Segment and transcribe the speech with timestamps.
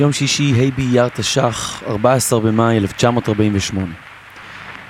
[0.00, 3.86] יום שישי, ה' באייר תש"ח, 14 במאי 1948.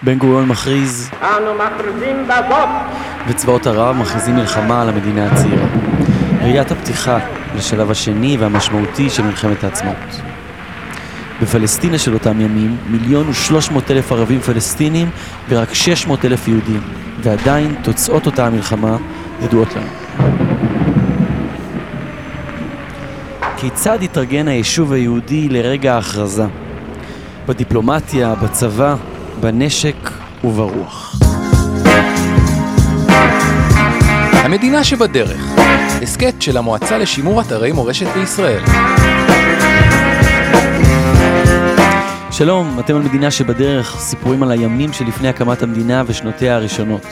[0.03, 2.69] בן גוריון מכריז אנו מכריזים בזאת
[3.29, 5.67] וצבאות ערב מכריזים מלחמה על המדינה הצעירה.
[6.43, 7.19] ראיית הפתיחה
[7.57, 10.21] לשלב השני והמשמעותי של מלחמת העצמאות.
[11.43, 15.11] בפלסטינה של אותם ימים, מיליון ושלוש מאות אלף ערבים פלסטינים
[15.49, 16.81] ורק שש מאות אלף יהודים,
[17.23, 18.97] ועדיין תוצאות אותה המלחמה
[19.43, 20.60] ידועות לנו.
[23.61, 26.45] כיצד התארגן היישוב היהודי לרגע ההכרזה?
[27.47, 28.95] בדיפלומטיה, בצבא,
[29.41, 30.11] בנשק
[30.45, 31.15] וברוח.
[34.33, 35.59] המדינה שבדרך,
[36.03, 38.63] הסכת של המועצה לשימור אתרי מורשת בישראל.
[42.31, 47.07] שלום, אתם על מדינה שבדרך, סיפורים על הימים שלפני הקמת המדינה ושנותיה הראשונות.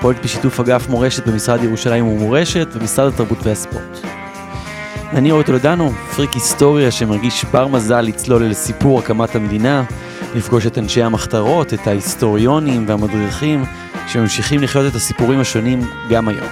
[0.00, 4.19] פרויקט בשיתוף אגף מורשת במשרד ירושלים ומורשת ומשרד התרבות והספורט.
[5.12, 9.84] אני אורי טולדנו, פריק היסטוריה שמרגיש בר מזל לצלול אל סיפור הקמת המדינה,
[10.34, 13.64] לפגוש את אנשי המחתרות, את ההיסטוריונים והמדריכים
[14.08, 15.80] שממשיכים לחיות את הסיפורים השונים
[16.10, 16.46] גם היום.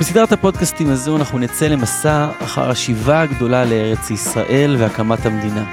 [0.00, 5.64] בסדרת הפודקאסטים הזו אנחנו נצא למסע אחר השיבה הגדולה לארץ ישראל והקמת המדינה.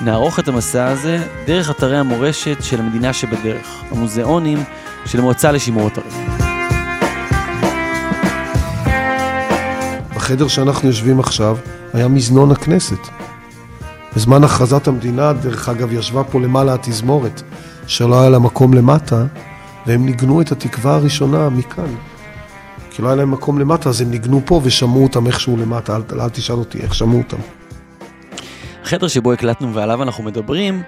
[0.00, 4.58] נערוך את המסע הזה דרך אתרי המורשת של המדינה שבדרך, המוזיאונים
[5.06, 6.39] של המועצה לשימור אתרים.
[10.30, 11.56] בחדר שאנחנו יושבים עכשיו
[11.92, 12.98] היה מזנון הכנסת.
[14.16, 17.42] בזמן הכרזת המדינה, דרך אגב, ישבה פה למעלה התזמורת,
[17.86, 19.24] שלא היה לה מקום למטה,
[19.86, 21.94] והם ניגנו את התקווה הראשונה מכאן.
[22.90, 26.02] כי לא היה להם מקום למטה, אז הם ניגנו פה ושמעו אותם איכשהו למטה, אל,
[26.20, 27.36] אל תשאל אותי איך שמעו אותם.
[28.82, 30.82] החדר שבו הקלטנו ועליו אנחנו מדברים,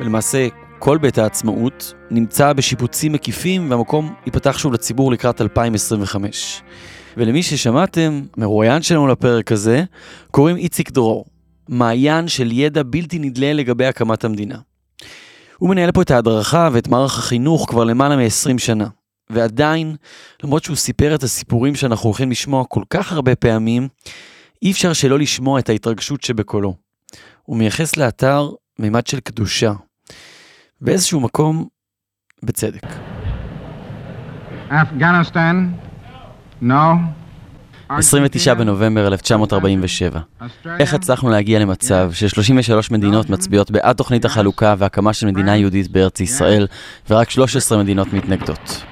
[0.00, 6.62] ולמעשה כל בית העצמאות, נמצא בשיפוצים מקיפים והמקום ייפתח שוב לציבור לקראת 2025.
[7.20, 9.84] ולמי ששמעתם, מרואיין שלנו לפרק הזה,
[10.30, 11.24] קוראים איציק דרור,
[11.68, 14.58] מעיין של ידע בלתי נדלה לגבי הקמת המדינה.
[15.56, 18.86] הוא מנהל פה את ההדרכה ואת מערך החינוך כבר למעלה מ-20 שנה.
[19.30, 19.96] ועדיין,
[20.44, 23.88] למרות שהוא סיפר את הסיפורים שאנחנו הולכים לשמוע כל כך הרבה פעמים,
[24.62, 26.74] אי אפשר שלא לשמוע את ההתרגשות שבקולו.
[27.42, 29.72] הוא מייחס לאתר מימד של קדושה.
[30.80, 31.66] באיזשהו מקום,
[32.42, 32.86] בצדק.
[34.70, 35.89] Afghanistan?
[36.62, 37.20] No.
[37.98, 40.20] 29 בנובמבר 1947.
[40.78, 46.20] איך הצלחנו להגיע למצב ש-33 מדינות מצביעות בעד תוכנית החלוקה והקמה של מדינה יהודית בארץ
[46.20, 46.66] ישראל,
[47.10, 48.82] ורק 13 מדינות מתנגדות?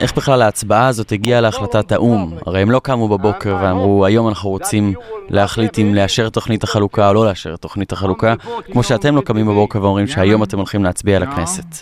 [0.00, 2.34] איך בכלל ההצבעה הזאת הגיעה להחלטת האו"ם?
[2.46, 4.94] הרי הם לא קמו בבוקר ואמרו, היום אנחנו רוצים
[5.28, 8.34] להחליט אם לאשר את תוכנית החלוקה או לא לאשר את תוכנית החלוקה,
[8.72, 11.76] כמו שאתם לא קמים בבוקר ואומרים שהיום אתם הולכים להצביע לכנסת.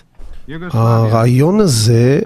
[0.72, 2.20] הרעיון הזה,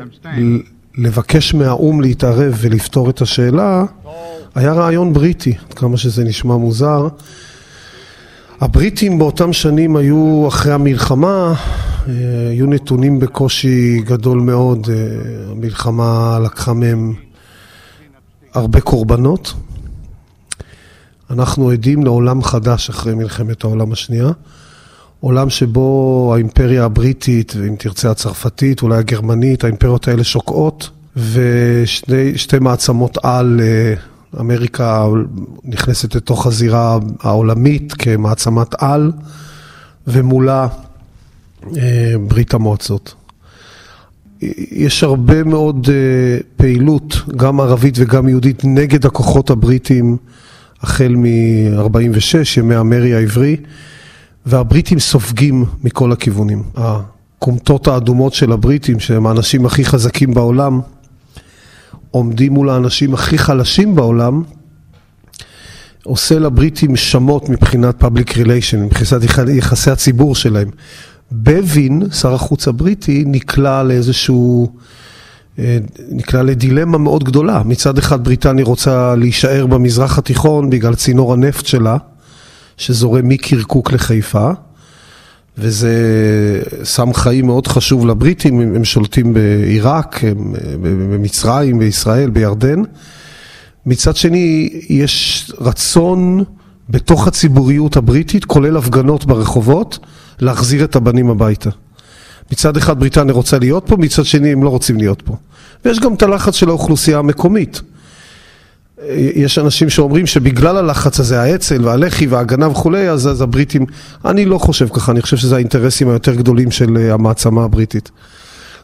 [0.96, 3.84] לבקש מהאו"ם להתערב ולפתור את השאלה,
[4.54, 7.08] היה רעיון בריטי, עד כמה שזה נשמע מוזר.
[8.60, 11.54] הבריטים באותם שנים היו אחרי המלחמה,
[12.08, 12.14] אה,
[12.50, 14.96] היו נתונים בקושי גדול מאוד, אה,
[15.50, 17.14] המלחמה לקחה מהם
[18.54, 19.54] הרבה קורבנות.
[21.30, 24.30] אנחנו עדים לעולם חדש אחרי מלחמת העולם השנייה,
[25.20, 33.60] עולם שבו האימפריה הבריטית, ואם תרצה הצרפתית, אולי הגרמנית, האימפריות האלה שוקעות, ושתי מעצמות על,
[33.62, 33.94] אה,
[34.41, 35.06] אמריקה
[35.64, 39.12] נכנסת לתוך הזירה העולמית כמעצמת על,
[40.06, 40.69] ומולה
[41.76, 43.14] אה, ברית המועצות.
[44.70, 50.16] יש הרבה מאוד אה, פעילות, גם ערבית וגם יהודית, נגד הכוחות הבריטים
[50.81, 53.56] החל מ-46, ימי המרי העברי,
[54.46, 56.62] והבריטים סופגים מכל הכיוונים.
[56.76, 60.80] הכומתות האדומות של הבריטים, שהם האנשים הכי חזקים בעולם,
[62.10, 64.42] עומדים מול האנשים הכי חלשים בעולם,
[66.04, 70.70] עושה לבריטים שמות מבחינת public relation, מבחינת יחסי הציבור שלהם.
[71.32, 74.72] בבין, שר החוץ הבריטי, נקלע לאיזשהו,
[75.58, 75.78] אה,
[76.10, 77.62] נקלע לדילמה מאוד גדולה.
[77.64, 81.96] מצד אחד בריטניה רוצה להישאר במזרח התיכון בגלל צינור הנפט שלה,
[82.81, 84.50] שזורם מקירקוק לחיפה,
[85.59, 85.93] וזה
[86.85, 90.21] שם חיים מאוד חשוב לבריטים, הם שולטים בעיראק,
[90.82, 92.82] במצרים, בישראל, בירדן.
[93.87, 96.44] מצד שני, יש רצון
[96.91, 99.99] בתוך הציבוריות הבריטית, כולל הפגנות ברחובות,
[100.41, 101.71] להחזיר את הבנים הביתה.
[102.53, 105.37] מצד אחד בריטניה רוצה להיות פה, מצד שני הם לא רוצים להיות פה.
[105.85, 107.81] ויש גם את הלחץ של האוכלוסייה המקומית.
[109.35, 113.87] יש אנשים שאומרים שבגלל הלחץ הזה, האצ"ל והלח"י וההגנה וכולי, אז, אז הבריטים,
[114.25, 118.11] אני לא חושב ככה, אני חושב שזה האינטרסים היותר גדולים של אה, המעצמה הבריטית.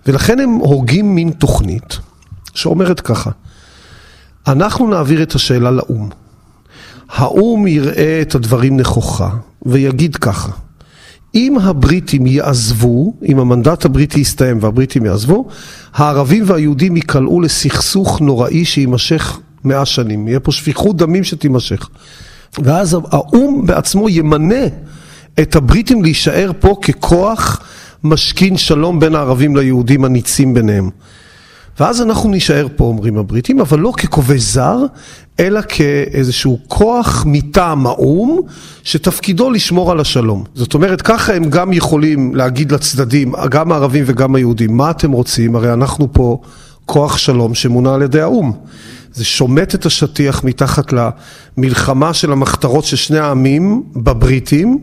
[0.07, 1.99] ולכן הם הוגים מין תוכנית
[2.55, 3.31] שאומרת ככה,
[4.47, 6.09] אנחנו נעביר את השאלה לאו"ם.
[7.09, 9.31] האו"ם יראה את הדברים נכוחה
[9.67, 10.51] ויגיד ככה,
[11.35, 15.49] אם הבריטים יעזבו, אם המנדט הבריטי יסתיים והבריטים יעזבו,
[15.95, 21.89] הערבים והיהודים ייקלעו לסכסוך נוראי שיימשך מאה שנים, יהיה פה שפיכות דמים שתימשך.
[22.59, 24.65] ואז האו"ם בעצמו ימנה
[25.41, 27.61] את הבריטים להישאר פה ככוח
[28.05, 30.91] משכין שלום בין הערבים ליהודים הניצים ביניהם.
[31.81, 34.79] ואז אנחנו נישאר פה, אומרים הבריטים, אבל לא ככובש זר,
[35.41, 38.41] אלא כאיזשהו כוח מטעם האו"ם,
[38.83, 40.45] שתפקידו לשמור על השלום.
[40.55, 45.57] זאת אומרת, ככה הם גם יכולים להגיד לצדדים, גם הערבים וגם היהודים, מה אתם רוצים?
[45.57, 46.41] הרי אנחנו פה
[46.87, 48.53] כוח שלום שמונה על ידי האו"ם.
[49.17, 54.79] זה שומט את השטיח מתחת למלחמה של המחתרות של שני העמים בבריטים.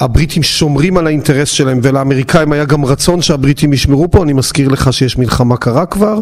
[0.00, 4.92] הבריטים שומרים על האינטרס שלהם ולאמריקאים היה גם רצון שהבריטים ישמרו פה, אני מזכיר לך
[4.92, 6.18] שיש מלחמה קרה כבר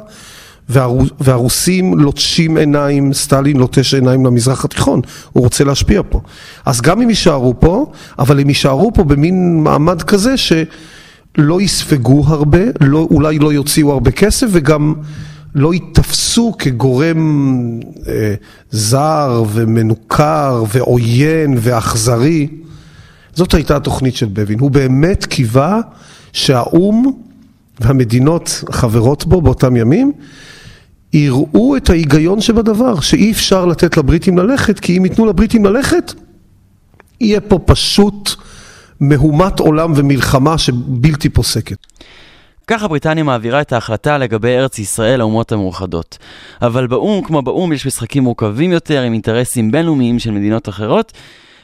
[1.20, 5.00] והרוסים לוטשים עיניים, סטלין לוטש עיניים למזרח התיכון,
[5.32, 6.20] הוא רוצה להשפיע פה.
[6.66, 12.58] אז גם אם יישארו פה, אבל הם יישארו פה במין מעמד כזה שלא יספגו הרבה,
[12.80, 14.94] לא, אולי לא יוציאו הרבה כסף וגם
[15.54, 16.17] לא ייתפסו
[16.58, 18.34] כגורם אה,
[18.70, 22.48] זר ומנוכר ועוין ואכזרי.
[23.34, 24.58] זאת הייתה התוכנית של בבין.
[24.58, 25.80] הוא באמת קיווה
[26.32, 27.12] שהאו"ם
[27.80, 30.12] והמדינות החברות בו באותם ימים
[31.12, 36.12] יראו את ההיגיון שבדבר, שאי אפשר לתת לבריטים ללכת, כי אם ייתנו לבריטים ללכת,
[37.20, 38.30] יהיה פה פשוט
[39.00, 41.76] מהומת עולם ומלחמה שבלתי פוסקת.
[42.68, 46.18] ככה בריטניה מעבירה את ההחלטה לגבי ארץ ישראל לאומות המאוחדות.
[46.62, 51.12] אבל באו"ם, כמו באו"ם, יש משחקים מורכבים יותר עם אינטרסים בינלאומיים של מדינות אחרות,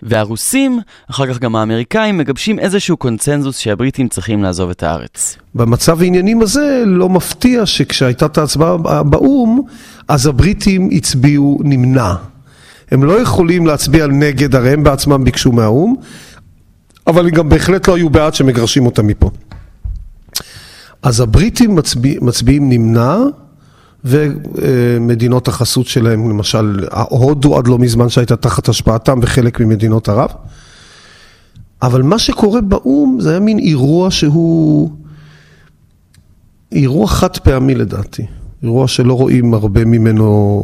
[0.03, 0.81] והרוסים,
[1.11, 5.37] אחר כך גם האמריקאים, מגבשים איזשהו קונצנזוס שהבריטים צריכים לעזוב את הארץ.
[5.55, 9.61] במצב העניינים הזה לא מפתיע שכשהייתה את ההצבעה באו"ם,
[10.09, 12.15] אז הבריטים הצביעו נמנע.
[12.91, 15.95] הם לא יכולים להצביע נגד, הרי הם בעצמם ביקשו מהאו"ם,
[17.06, 19.31] אבל הם גם בהחלט לא היו בעד שמגרשים אותם מפה.
[21.05, 23.17] אז הבריטים מצביע, מצביעים נמנע,
[24.05, 30.31] ומדינות החסות שלהם, למשל הודו עד לא מזמן שהייתה תחת השפעתם וחלק ממדינות ערב.
[31.83, 34.91] אבל מה שקורה באו"ם זה היה מין אירוע שהוא
[36.73, 38.27] אירוע חד פעמי לדעתי.
[38.62, 40.62] אירוע שלא רואים הרבה ממנו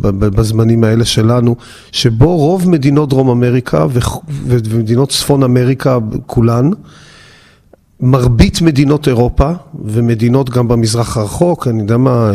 [0.00, 1.56] בזמנים האלה שלנו,
[1.92, 3.86] שבו רוב מדינות דרום אמריקה
[4.46, 6.70] ומדינות צפון אמריקה כולן
[8.04, 9.50] מרבית מדינות אירופה
[9.84, 12.30] ומדינות גם במזרח הרחוק, אני יודע מה,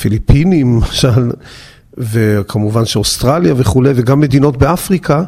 [0.00, 1.30] פיליפינים למשל,
[1.98, 5.22] וכמובן שאוסטרליה וכולי, וגם מדינות באפריקה,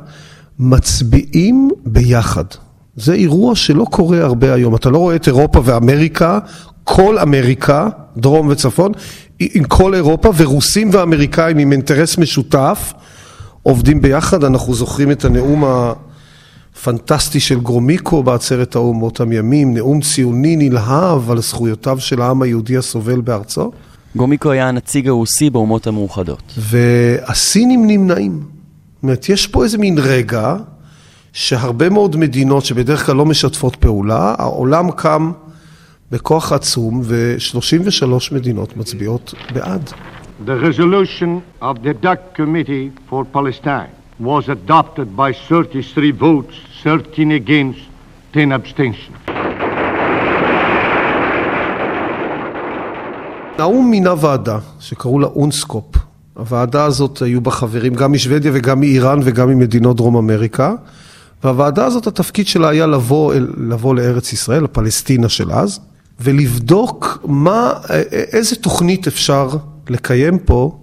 [0.59, 2.45] מצביעים ביחד.
[2.97, 4.75] זה אירוע שלא קורה הרבה היום.
[4.75, 6.39] אתה לא רואה את אירופה ואמריקה,
[6.85, 8.93] כל אמריקה, דרום וצפון,
[9.41, 12.93] עם כל אירופה, ורוסים ואמריקאים עם אינטרס משותף,
[13.63, 14.45] עובדים ביחד.
[14.45, 15.93] אנחנו זוכרים את הנאום ה...
[16.83, 22.77] פנטסטי של גרומיקו בעצרת האו"ם באותם ימים, נאום ציוני נלהב על זכויותיו של העם היהודי
[22.77, 23.73] הסובל בארצו.
[24.17, 26.43] גרומיקו היה הנציג הרוסי באומות המאוחדות.
[26.59, 28.33] והסינים נמנעים.
[28.33, 30.57] זאת אומרת, יש פה איזה מין רגע
[31.33, 35.33] שהרבה מאוד מדינות שבדרך כלל לא משתפות פעולה, העולם קם
[36.11, 39.91] בכוח עצום ו-33 מדינות מצביעות בעד.
[40.47, 47.81] The resolution of the DUC Committee for Palestine was adopted by 33 votes, 13 against,
[48.33, 49.17] 10 abstentions.
[53.59, 55.85] האו"ם מינה ועדה שקראו לה אונסקופ.
[56.35, 60.75] הוועדה הזאת היו בה חברים גם משוודיה וגם מאיראן וגם ממדינות דרום אמריקה.
[61.45, 63.35] והוועדה הזאת התפקיד שלה היה לבוא,
[63.69, 65.81] לבוא לארץ ישראל, לפלסטינה של אז,
[66.21, 67.73] ולבדוק מה,
[68.33, 69.49] איזה תוכנית אפשר
[69.89, 70.80] לקיים פה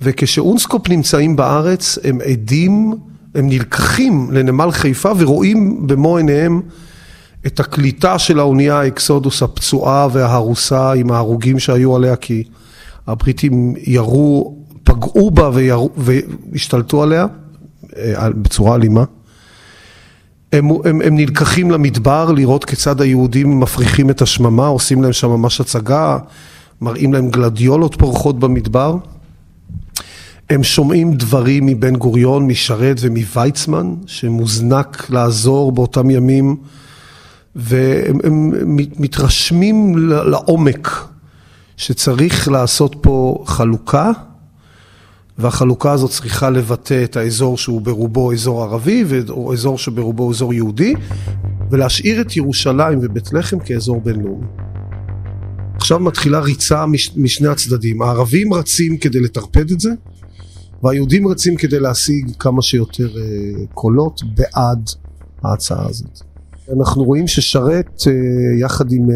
[0.00, 2.94] וכשאונסקופ נמצאים בארץ הם עדים,
[3.34, 6.60] הם נלקחים לנמל חיפה ורואים במו עיניהם
[7.46, 12.44] את הקליטה של האונייה האקסודוס הפצועה וההרוסה עם ההרוגים שהיו עליה כי
[13.06, 17.26] הבריטים ירו, פגעו בה וירו, והשתלטו עליה
[17.96, 19.04] אה, בצורה אלימה.
[20.52, 25.60] הם, הם, הם נלקחים למדבר לראות כיצד היהודים מפריחים את השממה, עושים להם שם ממש
[25.60, 26.18] הצגה,
[26.80, 28.96] מראים להם גלדיולות פורחות במדבר.
[30.50, 36.56] הם שומעים דברים מבן גוריון, משרת ומוויצמן, שמוזנק לעזור באותם ימים,
[37.56, 40.90] והם הם מתרשמים לעומק
[41.76, 44.12] שצריך לעשות פה חלוקה,
[45.38, 50.94] והחלוקה הזאת צריכה לבטא את האזור שהוא ברובו אזור ערבי, או אזור שברובו אזור יהודי,
[51.70, 54.46] ולהשאיר את ירושלים ובית לחם כאזור בינלאומי.
[55.76, 58.02] עכשיו מתחילה ריצה מש, משני הצדדים.
[58.02, 59.90] הערבים רצים כדי לטרפד את זה,
[60.86, 64.90] והיהודים רצים כדי להשיג כמה שיותר uh, קולות בעד
[65.44, 66.20] ההצעה הזאת.
[66.76, 68.10] אנחנו רואים ששרת uh,
[68.60, 69.12] יחד עם uh,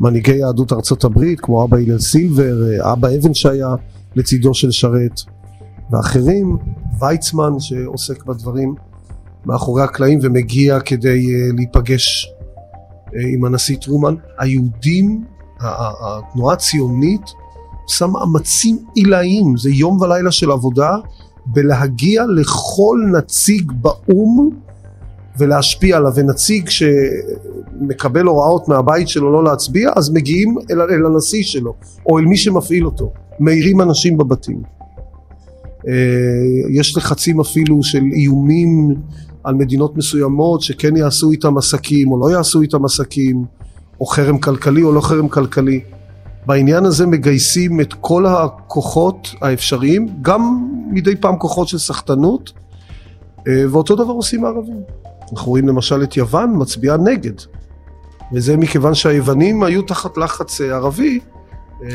[0.00, 2.56] מנהיגי יהדות ארצות הברית, כמו אבא הלל סילבר,
[2.92, 3.74] אבא אבן שהיה
[4.14, 5.20] לצידו של שרת,
[5.90, 6.56] ואחרים,
[7.00, 8.74] ויצמן שעוסק בדברים
[9.46, 12.32] מאחורי הקלעים ומגיע כדי להיפגש
[13.34, 14.14] עם הנשיא טרומן.
[14.38, 15.24] היהודים,
[15.60, 17.22] התנועה הציונית,
[17.84, 20.96] עושה מאמצים עילאיים, זה יום ולילה של עבודה,
[21.46, 24.50] בלהגיע לכל נציג באו"ם
[25.38, 31.74] ולהשפיע עליו, ונציג שמקבל הוראות מהבית שלו לא להצביע, אז מגיעים אל, אל הנשיא שלו,
[32.06, 34.62] או אל מי שמפעיל אותו, מעירים אנשים בבתים.
[35.88, 35.92] אה,
[36.70, 38.94] יש לחצים אפילו של איומים
[39.44, 43.44] על מדינות מסוימות שכן יעשו איתם עסקים או לא יעשו איתם עסקים,
[44.00, 45.80] או חרם כלכלי או לא חרם כלכלי.
[46.46, 52.52] בעניין הזה מגייסים את כל הכוחות האפשריים, גם מדי פעם כוחות של סחטנות,
[53.48, 54.80] אה, ואותו דבר עושים הערבים.
[55.32, 57.32] אנחנו רואים למשל את יוון מצביעה נגד,
[58.32, 61.20] וזה מכיוון שהיוונים היו תחת לחץ אה, ערבי.
[61.82, 61.88] אה,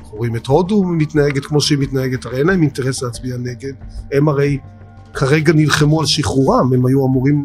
[0.00, 3.72] אנחנו רואים את הודו מתנהגת כמו שהיא מתנהגת, הרי אין להם אינטרס להצביע נגד,
[4.12, 4.58] הם הרי
[5.14, 7.44] כרגע נלחמו על שחרורם, הם היו אמורים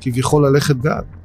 [0.00, 1.19] כביכול ללכת בעד.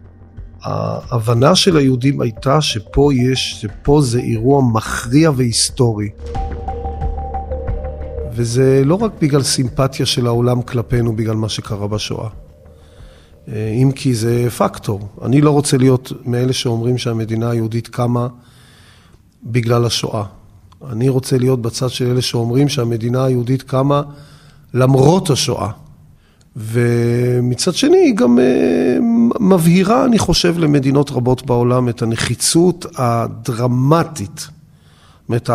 [0.66, 6.10] ההבנה של היהודים הייתה שפה יש, שפה זה אירוע מכריע והיסטורי.
[8.32, 12.30] וזה לא רק בגלל סימפתיה של העולם כלפינו בגלל מה שקרה בשואה.
[13.48, 15.08] אה, אם כי זה פקטור.
[15.22, 18.28] אני לא רוצה להיות מאלה שאומרים שהמדינה היהודית קמה
[19.44, 20.24] בגלל השואה.
[20.92, 24.02] אני רוצה להיות בצד של אלה שאומרים שהמדינה היהודית קמה
[24.74, 25.70] למרות השואה.
[26.56, 28.98] ומצד שני היא גם אה,
[29.40, 34.48] מבהירה, אני חושב, למדינות רבות בעולם את הנחיצות הדרמטית,
[35.36, 35.50] את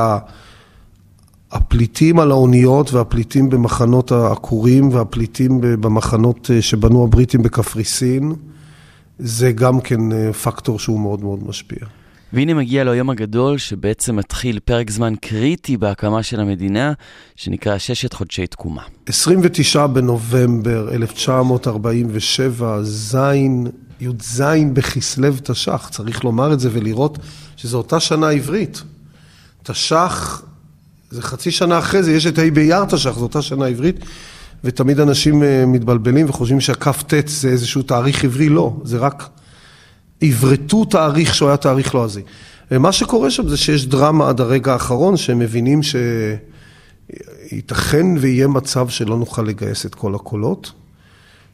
[1.53, 8.33] הפליטים על האוניות והפליטים במחנות העקורים והפליטים במחנות אה, שבנו הבריטים בקפריסין,
[9.19, 11.87] זה גם כן אה, פקטור שהוא מאוד מאוד משפיע.
[12.33, 16.93] והנה מגיע לו היום הגדול, שבעצם מתחיל פרק זמן קריטי בהקמה של המדינה,
[17.37, 18.83] שנקרא ששת חודשי תקומה.
[19.07, 23.67] 29 בנובמבר 1947, זין,
[24.01, 27.19] י"ז בכסלו תש"ח, צריך לומר את זה ולראות
[27.57, 28.83] שזו אותה שנה עברית.
[29.63, 30.43] תש"ח,
[31.11, 33.97] זה חצי שנה אחרי זה, יש את ה' באייר תש"ח, זו אותה שנה עברית,
[34.65, 39.29] ותמיד אנשים אה, מתבלבלים וחושבים שהכ"ט זה איזשהו תאריך עברי, לא, זה רק
[40.21, 42.23] עברתו תאריך שהוא היה תאריך לועזי.
[42.71, 45.81] ומה שקורה שם זה שיש דרמה עד הרגע האחרון, שהם מבינים
[47.51, 50.73] שייתכן ויהיה מצב שלא נוכל לגייס את כל הקולות,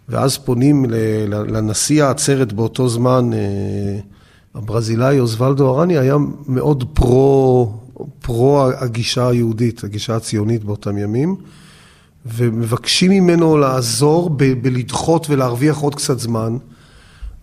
[0.08, 0.85] ואז פונים
[1.28, 3.38] לנשיא העצרת באותו זמן, אה,
[4.54, 7.73] הברזילאי אוסוולדו ארני היה מאוד פרו,
[8.23, 11.37] פרו הגישה היהודית, הגישה הציונית באותם ימים,
[12.26, 16.56] ומבקשים ממנו לעזור ב- בלדחות ולהרוויח עוד קצת זמן.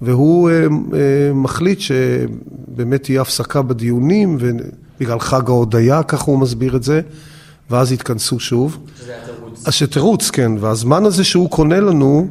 [0.01, 0.67] והוא אה, אה,
[1.33, 7.01] מחליט שבאמת תהיה הפסקה בדיונים, ובגלל חג ההודיה, ככה הוא מסביר את זה,
[7.69, 8.77] ואז יתכנסו שוב.
[8.99, 9.67] שזה היה תירוץ.
[9.67, 12.27] אז שתירוץ, כן, והזמן הזה שהוא קונה לנו,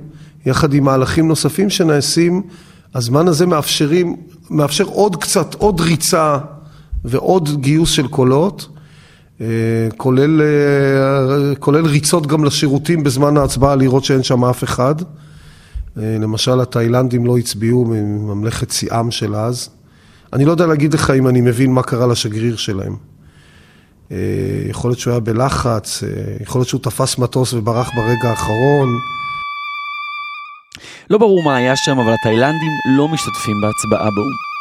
[0.47, 2.43] יחד עם מהלכים נוספים שנעשים,
[2.95, 4.17] הזמן הזה מאפשרים,
[4.51, 6.39] מאפשר עוד קצת, עוד ריצה
[7.05, 8.69] ועוד גיוס של קולות,
[9.41, 9.47] אה,
[9.97, 10.41] כולל,
[11.59, 14.95] כולל ריצות גם לשירותים בזמן ההצבעה, לראות שאין שם אף אחד.
[15.99, 19.71] אה, למשל התאילנדים לא הצביעו מממלכת סיאם של אז.
[20.33, 22.97] אני לא יודע להגיד לך אם אני מבין מה קרה לשגריר שלהם.
[24.13, 24.17] אה,
[24.69, 26.09] יכול להיות שהוא היה בלחץ, אה,
[26.41, 28.89] יכול להיות שהוא תפס מטוס וברח ברגע האחרון.
[31.11, 34.53] לא ברור מה היה שם, אבל התאילנדים לא משתתפים בהצבעה באו"ם.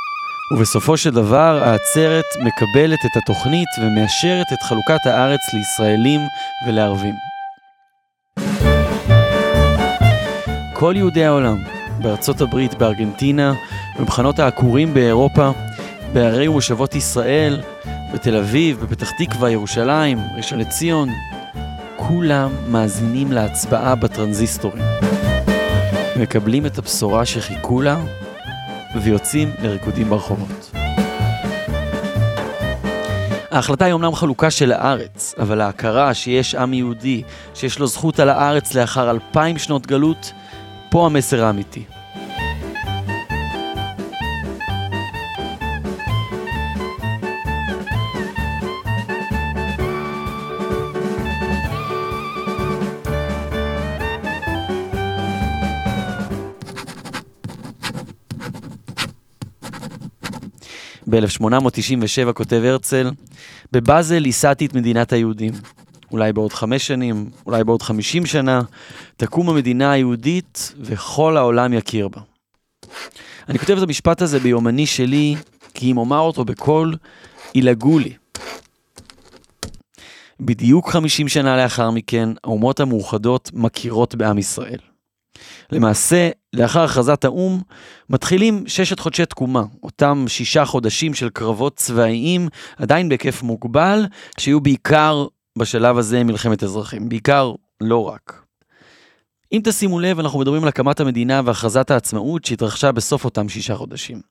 [0.51, 6.21] ובסופו של דבר העצרת מקבלת את התוכנית ומאשרת את חלוקת הארץ לישראלים
[6.67, 7.13] ולערבים.
[10.81, 11.63] כל יהודי העולם,
[11.99, 13.53] בארצות הברית, בארגנטינה,
[13.99, 15.51] במחנות העקורים באירופה,
[16.13, 17.61] בערי ומושבות ישראל,
[18.13, 21.09] בתל אביב, בפתח תקווה, ירושלים, ראשון לציון,
[21.95, 24.83] כולם מאזינים להצבעה בטרנזיסטורים.
[26.19, 27.99] מקבלים את הבשורה שחיכו לה
[29.03, 30.71] ויוצאים לריקודים ברחובות.
[33.51, 37.23] ההחלטה היא אומנם חלוקה של הארץ, אבל ההכרה שיש עם יהודי,
[37.53, 40.33] שיש לו זכות על הארץ לאחר אלפיים שנות גלות,
[40.91, 41.83] פה המסר האמיתי.
[61.09, 63.11] ב-1897 כותב הרצל,
[63.71, 65.53] בבאזל ייסדתי את מדינת היהודים.
[66.11, 68.61] אולי בעוד חמש שנים, אולי בעוד חמישים שנה,
[69.17, 72.21] תקום המדינה היהודית וכל העולם יכיר בה.
[73.49, 75.35] אני כותב את המשפט הזה ביומני שלי,
[75.73, 76.95] כי אם אומר אותו בקול,
[77.55, 78.13] ילעגו לי.
[80.39, 84.79] בדיוק 50 שנה לאחר מכן, האומות המאוחדות מכירות בעם ישראל.
[85.71, 87.61] למעשה, לאחר הכרזת האו"ם,
[88.09, 94.05] מתחילים ששת חודשי תקומה, אותם שישה חודשים של קרבות צבאיים, עדיין בהיקף מוגבל,
[94.37, 95.25] שיהיו בעיקר,
[95.57, 97.09] בשלב הזה, מלחמת אזרחים.
[97.09, 98.45] בעיקר, לא רק.
[99.53, 104.21] אם תשימו לב, אנחנו מדברים על הקמת המדינה והכרזת העצמאות שהתרחשה בסוף אותם שישה חודשים.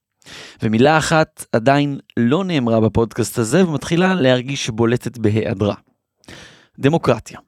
[0.63, 5.75] ומילה אחת עדיין לא נאמרה בפודקאסט הזה ומתחילה להרגיש בולטת בהיעדרה.
[6.79, 7.39] דמוקרטיה.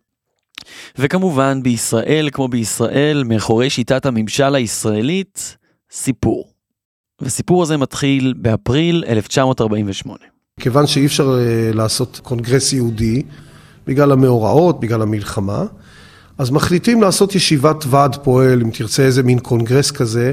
[0.99, 5.57] וכמובן בישראל כמו בישראל, מאחורי שיטת הממשל הישראלית,
[5.91, 6.53] סיפור.
[7.23, 10.19] וסיפור הזה מתחיל באפריל 1948.
[10.61, 13.23] כיוון שאי אפשר אה, לעשות קונגרס יהודי,
[13.87, 15.65] בגלל המאורעות, בגלל המלחמה,
[16.39, 20.33] אז מחליטים לעשות ישיבת ועד פועל, אם תרצה איזה מין קונגרס כזה,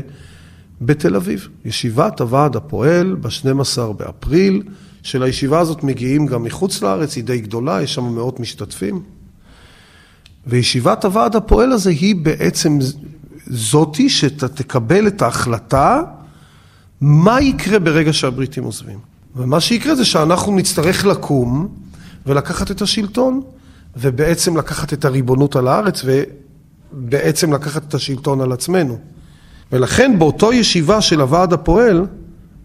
[0.82, 1.48] בתל אביב.
[1.66, 4.64] ישיבת הוועד הפועל ב-12 באפריל,
[5.04, 9.02] שלישיבה הזאת מגיעים גם מחוץ לארץ, היא די גדולה, יש שם מאות משתתפים.
[10.48, 12.80] וישיבת הוועד הפועל הזה היא בעצם
[13.48, 16.02] זאתי שתקבל את ההחלטה
[17.02, 19.00] מה יקרה ברגע שהבריטים עוזבים.
[19.36, 21.68] ומה שיקרה זה שאנחנו נצטרך לקום
[22.30, 23.42] ולקחת את השלטון,
[23.98, 28.98] ובעצם לקחת את הריבונות על הארץ, ובעצם לקחת את השלטון על עצמנו.
[29.72, 32.06] ולכן באותו ישיבה של הוועד הפועל,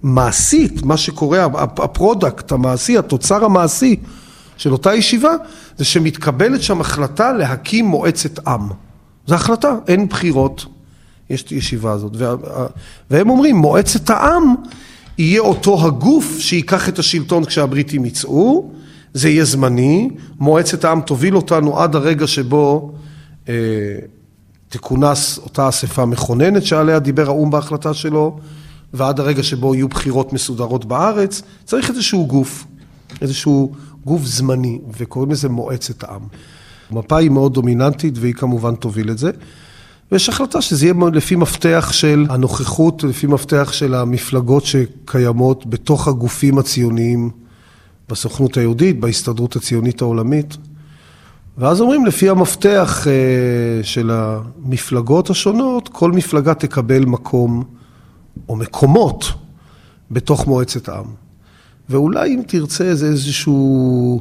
[0.03, 3.97] מעשית, מה שקורה, ה product המעשי, התוצר המעשי
[4.57, 5.35] של אותה ישיבה,
[5.77, 8.69] זה שמתקבלת שם החלטה להקים מועצת עם.
[9.27, 10.67] זו החלטה, אין בחירות,
[11.31, 12.13] יש את הישיבה הזאת.
[13.11, 14.55] והם אומרים, מועצת העם
[15.19, 18.74] יהיה אותו הגוף שייקח את השלטון כשהבריטים יצאו,
[19.15, 22.93] זה יהיה זמני, מועצת העם תוביל אותנו עד הרגע שבו
[23.49, 23.55] אה,
[24.69, 28.39] תכונס אותה אספה מכוננת שעליה דיבר האו"ם בהחלטה שלו,
[28.95, 32.65] ועד הרגע שבו יהיו בחירות מסודרות בארץ, צריך איזשהו גוף,
[33.21, 33.73] איזשהו
[34.05, 36.23] גוף זמני, וקוראים לזה מועצת העם.
[36.91, 39.31] המפה היא מאוד דומיננטית והיא כמובן תוביל את זה.
[40.13, 46.59] ויש החלטה שזה יהיה לפי מפתח של הנוכחות, לפי מפתח של המפלגות שקיימות בתוך הגופים
[46.59, 47.31] הציוניים
[48.09, 50.57] בסוכנות היהודית, בהסתדרות הציונית העולמית.
[51.59, 57.65] ואז אומרים, לפי המפתח אה, של המפלגות השונות, כל מפלגה תקבל מקום
[58.49, 59.25] או מקומות
[60.11, 61.07] בתוך מועצת העם.
[61.89, 64.21] ואולי אם תרצה זה איזשהו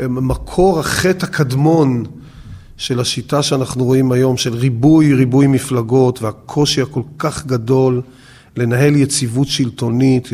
[0.00, 2.04] אה, מקור החטא הקדמון
[2.76, 8.02] של השיטה שאנחנו רואים היום, של ריבוי, ריבוי מפלגות והקושי הכל כך גדול
[8.56, 10.28] לנהל יציבות שלטונית,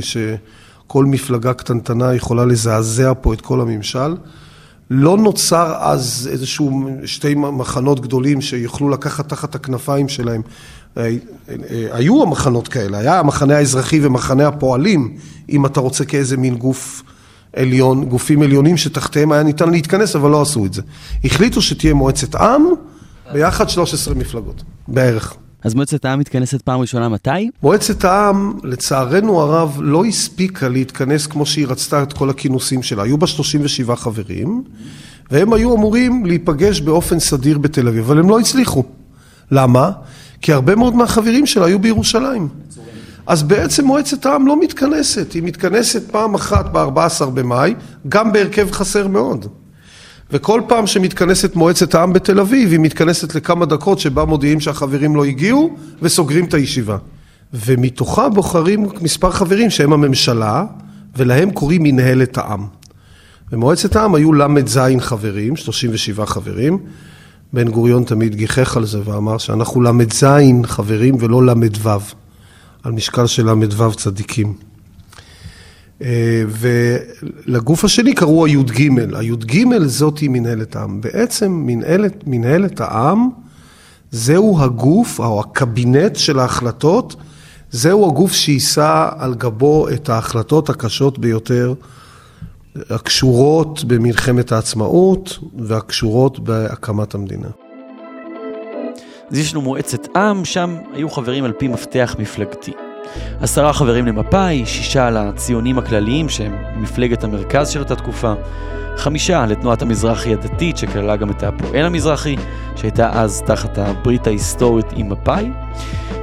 [0.87, 4.17] שכל מפלגה קטנטנה יכולה לזעזע פה את כל הממשל.
[4.91, 10.43] לא נוצר אז איזשהו שתי מחנות גדולים שיוכלו לקחת תחת הכנפיים שלהם.
[11.93, 15.17] היו המחנות כאלה, היה המחנה האזרחי ומחנה הפועלים,
[15.49, 17.03] אם אתה רוצה כאיזה מין גוף
[17.57, 20.83] עליון, גופים עליונים שתחתיהם היה ניתן להתכנס, אבל לא עשו את זה.
[21.25, 22.63] החליטו שתהיה מועצת עם,
[23.33, 25.37] ביחד 13 מפלגות, בערך.
[25.67, 27.51] אז מועצת העם מתכנסת פעם ראשונה מתי?
[27.63, 33.03] מועצת העם, לצערנו הרב, לא הספיקה להתכנס כמו שהיא רצתה את כל הכינוסים שלה.
[33.03, 34.63] היו בה 37 חברים,
[35.31, 38.85] והם היו אמורים להיפגש באופן סדיר בתל אביב, אבל הם לא הצליחו.
[39.51, 39.91] למה?
[40.41, 42.49] כי הרבה מאוד מהחברים שלה היו בירושלים.
[43.27, 47.75] אז בעצם מועצת העם לא מתכנסת, היא מתכנסת פעם אחת ב-14 במאי,
[48.09, 49.47] גם בהרכב חסר מאוד.
[50.31, 55.25] וכל פעם שמתכנסת מועצת העם בתל אביב, היא מתכנסת לכמה דקות שבה מודיעים שהחברים לא
[55.25, 56.97] הגיעו וסוגרים את הישיבה.
[57.53, 60.65] ומתוכה בוחרים מספר חברים שהם הממשלה,
[61.17, 62.67] ולהם קוראים מנהלת העם.
[63.53, 66.79] במועצת העם היו ל"ז חברים, 37 חברים.
[67.53, 70.25] בן גוריון תמיד גיחך על זה ואמר שאנחנו ל"ז
[70.65, 71.91] חברים ולא ל"ו,
[72.83, 74.55] על משקל של ל"ו צדיקים.
[76.03, 81.01] אה, ולגוף השני קראו הי"ג, הי"ג זאתי מנהלת העם.
[81.01, 83.29] בעצם מנהלת, מנהלת העם
[84.11, 87.17] זהו הגוף או הקבינט של ההחלטות,
[87.71, 91.75] זהו הגוף שיישא על גבו את ההחלטות הקשות ביותר
[92.91, 97.49] הקשורות במלחמת העצמאות והקשורות בהקמת המדינה.
[99.31, 102.73] אז יש לנו מועצת עם, שם היו חברים על פי מפתח מפלגתי.
[103.41, 108.33] עשרה חברים למפא"י, שישה לציונים הכלליים שהם מפלגת המרכז של אותה תקופה,
[108.97, 112.37] חמישה לתנועת המזרחי הדתית שכללה גם את הפועל המזרחי
[112.77, 115.51] שהייתה אז תחת הברית ההיסטורית עם מפא"י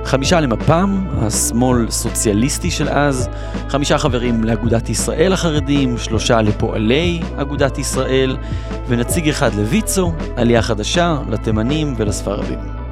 [0.06, 3.30] חמישה למפ"ם, השמאל סוציאליסטי של אז,
[3.70, 8.38] חמישה חברים לאגודת ישראל החרדים, שלושה לפועלי אגודת ישראל,
[8.88, 12.83] ונציג אחד לויצו, עלייה חדשה, לתימנים ולספרדים.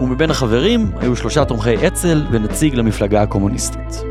[0.00, 4.02] ומבין החברים היו שלושה תומכי אצ"ל ונציג למפלגה הקומוניסטית.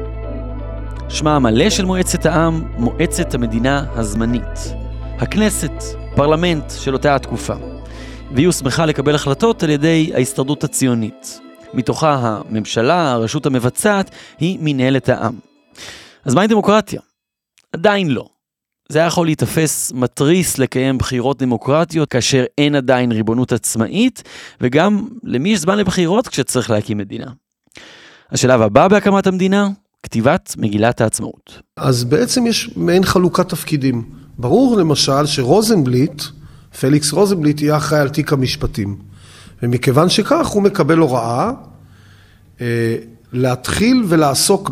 [1.10, 4.74] שמה המלא של מועצת העם, מועצת המדינה הזמנית.
[5.17, 5.72] הכנסת,
[6.15, 7.54] פרלמנט של אותה התקופה.
[8.32, 11.39] והיא הוסמכה לקבל החלטות על ידי ההסתדרות הציונית.
[11.74, 15.36] מתוכה הממשלה, הרשות המבצעת, היא מנהלת העם.
[16.26, 17.02] אז מהי דמוקרטיה?
[17.74, 18.31] עדיין לא.
[18.91, 24.23] זה היה יכול להיתפס מתריס לקיים בחירות דמוקרטיות כאשר אין עדיין ריבונות עצמאית,
[24.62, 27.25] וגם למי יש זמן לבחירות כשצריך להקים מדינה.
[28.32, 29.69] השלב הבא בהקמת המדינה,
[30.04, 31.62] כתיבת מגילת העצמאות.
[31.77, 34.04] אז בעצם יש מעין חלוקת תפקידים.
[34.38, 36.21] ברור למשל שרוזנבליט,
[36.80, 38.97] פליקס רוזנבליט יהיה אחראי על תיק המשפטים.
[39.63, 41.51] ומכיוון שכך הוא מקבל הוראה
[42.62, 42.95] אה,
[43.34, 44.71] להתחיל ולעסוק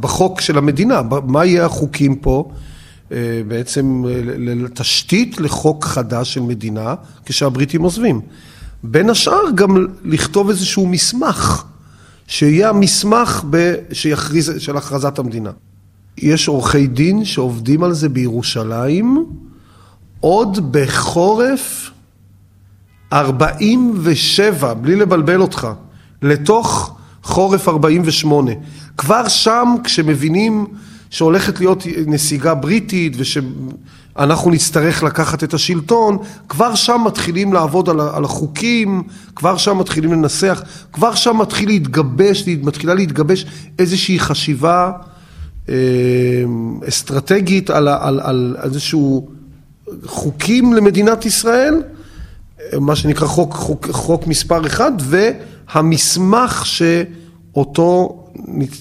[0.00, 2.50] בחוק של המדינה, מה יהיה החוקים פה,
[3.48, 6.94] בעצם אה, לתשתית לחוק חדש של מדינה
[7.24, 8.20] כשהבריטים עוזבים.
[8.82, 11.64] בין השאר גם לכתוב איזשהו מסמך,
[12.26, 13.44] שיהיה המסמך
[13.92, 15.50] שיכריז, של הכרזת המדינה.
[16.18, 19.26] יש עורכי דין שעובדים על זה בירושלים
[20.20, 21.90] עוד בחורף
[23.12, 25.68] 47, בלי לבלבל אותך,
[26.22, 28.50] לתוך חורף 48.
[28.96, 30.66] כבר שם, כשמבינים
[31.10, 36.18] שהולכת להיות נסיגה בריטית ושאנחנו נצטרך לקחת את השלטון,
[36.48, 39.02] כבר שם מתחילים לעבוד על החוקים,
[39.36, 43.46] כבר שם מתחילים לנסח, כבר שם מתחיל להתגבש, מתחילה להתגבש
[43.78, 44.92] איזושהי חשיבה
[45.68, 45.74] אה,
[46.88, 49.28] אסטרטגית על, על, על איזשהו
[50.04, 51.82] חוקים למדינת ישראל,
[52.80, 58.16] מה שנקרא חוק, חוק, חוק מספר אחד, והמסמך שאותו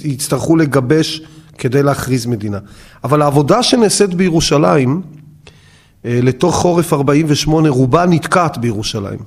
[0.04, 1.22] יצטרכו לגבש
[1.60, 2.58] כדי להכריז מדינה.
[3.04, 5.02] אבל העבודה שנעשית בירושלים,
[6.06, 9.20] אה, לתוך חורף 48, רובה נתקעת בירושלים.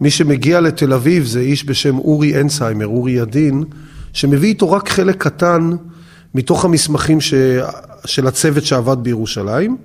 [0.00, 3.64] מי שמגיע לתל אביב זה איש בשם אורי אנסהיימר, אורי ידין,
[4.12, 5.70] שמביא איתו רק חלק קטן
[6.34, 7.34] מתוך המסמכים ש...
[8.04, 9.76] של הצוות שעבד בירושלים.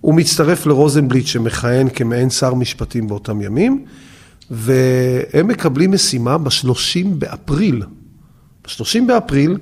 [0.00, 3.84] הוא מצטרף לרוזנבליט שמכהן כמעין שר משפטים באותם ימים,
[4.50, 7.82] והם מקבלים משימה ב-30 באפריל.
[8.64, 9.56] ב-30 באפריל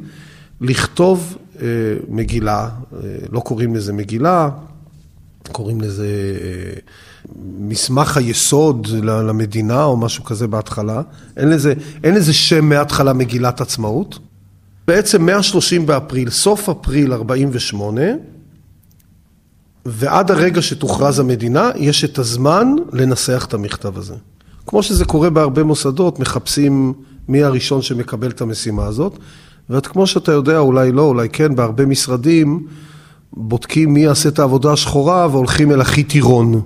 [0.61, 1.67] לכתוב אה,
[2.09, 2.99] מגילה, אה,
[3.33, 4.51] לא קוראים לזה מגילה,
[5.53, 6.81] קוראים לזה אה,
[7.59, 11.03] מסמך היסוד למדינה או משהו כזה בהתחלה,
[11.37, 14.19] אין לזה, אין לזה שם מההתחלה מגילת עצמאות.
[14.87, 18.03] בעצם מה-30 באפריל, סוף אפריל 48,
[19.87, 24.15] ועד הרגע שתוכרז המדינה, יש את הזמן לנסח את המכתב הזה.
[24.67, 26.93] כמו שזה קורה בהרבה מוסדות, מחפשים
[27.29, 29.19] מי הראשון שמקבל את המשימה הזאת,
[29.71, 32.67] וכמו שאתה יודע, אולי לא, אולי כן, בהרבה משרדים
[33.33, 36.61] בודקים מי יעשה את העבודה השחורה והולכים אל הכי טירון.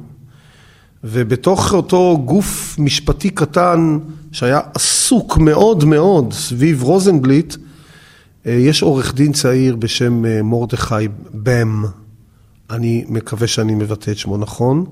[1.05, 3.99] ובתוך אותו גוף משפטי קטן
[4.33, 7.57] שהיה עסוק מאוד מאוד סביב רוזנבליט,
[8.47, 11.85] אה, יש עורך דין צעיר בשם אה, מרדכי בם,
[12.71, 14.85] אני מקווה שאני מבטא את שמו נכון,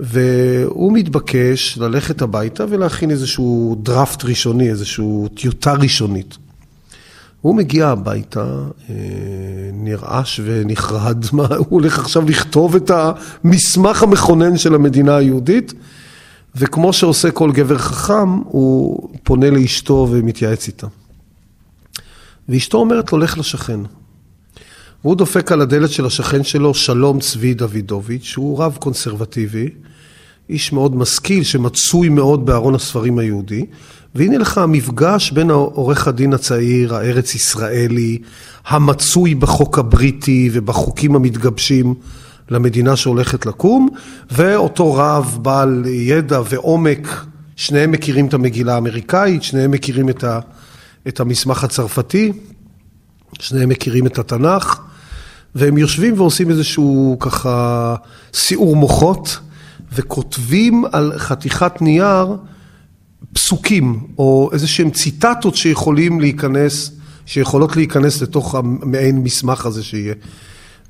[0.00, 6.38] והוא מתבקש ללכת הביתה ולהכין איזשהו דראפט ראשוני, איזשהו טיוטה ראשונית.
[7.42, 8.44] הוא מגיע הביתה,
[8.90, 8.94] אה,
[9.72, 15.74] נרעש ונחרד, מה, הוא הולך עכשיו לכתוב את המסמך המכונן של המדינה היהודית,
[16.56, 20.86] וכמו שעושה כל גבר חכם, הוא פונה לאשתו ומתייעץ איתה.
[22.48, 23.80] ואשתו אומרת לו, לך לשכן.
[25.04, 29.68] והוא דופק על הדלת של השכן שלו, שלום צבי דוידוביץ', שהוא רב קונסרבטיבי,
[30.48, 33.66] איש מאוד משכיל, שמצוי מאוד בארון הספרים היהודי,
[34.14, 38.18] והנה לך המפגש בין העורך הדין הצעיר, הארץ ישראלי,
[38.66, 41.94] המצוי בחוק הבריטי ובחוקים המתגבשים
[42.50, 43.88] למדינה שהולכת לקום,
[44.30, 47.24] ואותו רב בעל ידע ועומק,
[47.56, 50.40] שניהם מכירים את המגילה האמריקאית, שניהם מכירים את, ה,
[51.08, 52.32] את המסמך הצרפתי,
[53.40, 54.80] שניהם מכירים את התנ"ך,
[55.54, 57.94] והם יושבים ועושים איזשהו ככה
[58.34, 59.38] סיעור מוחות,
[59.94, 62.36] וכותבים על חתיכת נייר
[63.32, 66.90] פסוקים, או איזה שהם ציטטות שיכולים להיכנס,
[67.26, 70.14] שיכולות להיכנס לתוך המעין מסמך הזה שיהיה.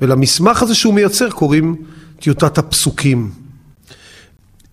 [0.01, 1.77] ולמסמך הזה שהוא מייצר קוראים
[2.21, 3.31] טיוטת הפסוקים.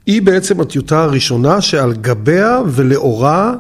[0.06, 3.54] היא בעצם הטיוטה הראשונה שעל גביה ולאורה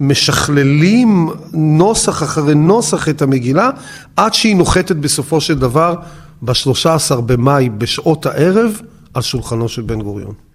[0.00, 3.70] משכללים נוסח אחרי נוסח את המגילה
[4.16, 5.94] עד שהיא נוחתת בסופו של דבר
[6.42, 8.80] ב-13 במאי בשעות הערב
[9.14, 10.45] על שולחנו של בן גוריון.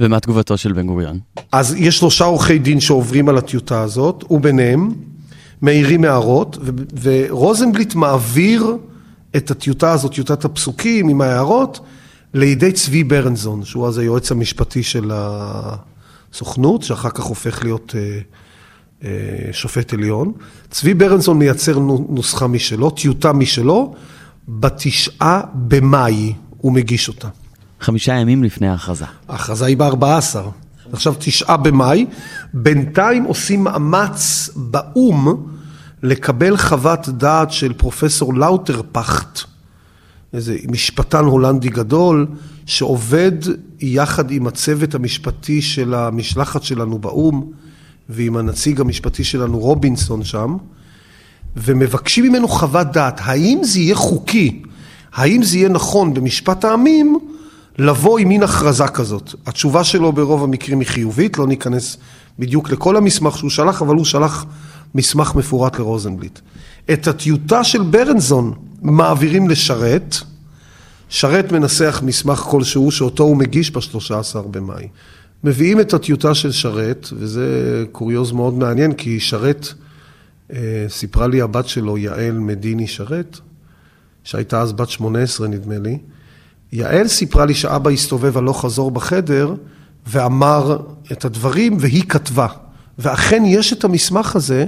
[0.00, 1.18] ומה תגובתו של בן גוריון?
[1.52, 4.90] אז יש שלושה עורכי דין שעוברים על הטיוטה הזאת, וביניהם
[5.62, 6.70] מעירים הערות, ו-
[7.02, 8.76] ורוזנבליט מעביר
[9.36, 11.80] את הטיוטה הזאת, טיוטת הפסוקים עם ההערות,
[12.34, 18.18] לידי צבי ברנזון, שהוא אז היועץ המשפטי של הסוכנות, שאחר כך הופך להיות אה,
[19.04, 20.32] אה, שופט עליון.
[20.70, 23.94] צבי ברנזון מייצר נו- נוסחה משלו, טיוטה משלו,
[24.48, 27.28] בתשעה במאי הוא מגיש אותה.
[27.80, 29.04] חמישה ימים לפני ההכרזה.
[29.28, 30.38] ההכרזה היא ב-14.
[30.92, 32.06] עכשיו תשעה במאי.
[32.54, 35.46] בינתיים עושים מאמץ באו"ם
[36.02, 39.40] לקבל חוות דעת של פרופסור לאוטרפכט,
[40.32, 42.26] איזה משפטן הולנדי גדול,
[42.66, 43.32] שעובד
[43.80, 47.50] יחד עם הצוות המשפטי של המשלחת שלנו באו"ם,
[48.08, 50.56] ועם הנציג המשפטי שלנו רובינסון שם,
[51.56, 54.62] ומבקשים ממנו חוות דעת, האם זה יהיה חוקי,
[55.12, 57.18] האם זה יהיה נכון במשפט העמים,
[57.80, 59.34] לבוא עם מין הכרזה כזאת.
[59.46, 61.96] התשובה שלו ברוב המקרים היא חיובית, לא ניכנס
[62.38, 64.44] בדיוק לכל המסמך שהוא שלח, אבל הוא שלח
[64.94, 66.38] מסמך מפורט לרוזנבליט.
[66.92, 70.16] את הטיוטה של ברנזון מעבירים לשרת,
[71.08, 74.88] שרת מנסח מסמך כלשהו שאותו הוא מגיש ב-13 במאי.
[75.44, 79.74] מביאים את הטיוטה של שרת, וזה קוריוז מאוד מעניין, כי שרת,
[80.52, 83.38] אה, סיפרה לי הבת שלו, יעל מדיני שרת,
[84.24, 85.98] שהייתה אז בת 18 נדמה לי,
[86.72, 89.54] יעל סיפרה לי שאבא הסתובב הלוך חזור בחדר
[90.06, 90.78] ואמר
[91.12, 92.46] את הדברים והיא כתבה.
[92.98, 94.66] ואכן יש את המסמך הזה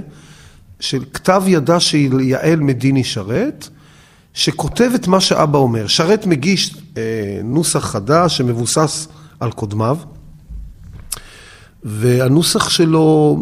[0.79, 3.69] של כתב ידה של יעל מדיני שרת,
[4.33, 5.87] שכותב את מה שאבא אומר.
[5.87, 7.01] שרת מגיש אה,
[7.43, 9.07] נוסח חדש שמבוסס
[9.39, 9.97] על קודמיו,
[11.83, 13.37] והנוסח שלו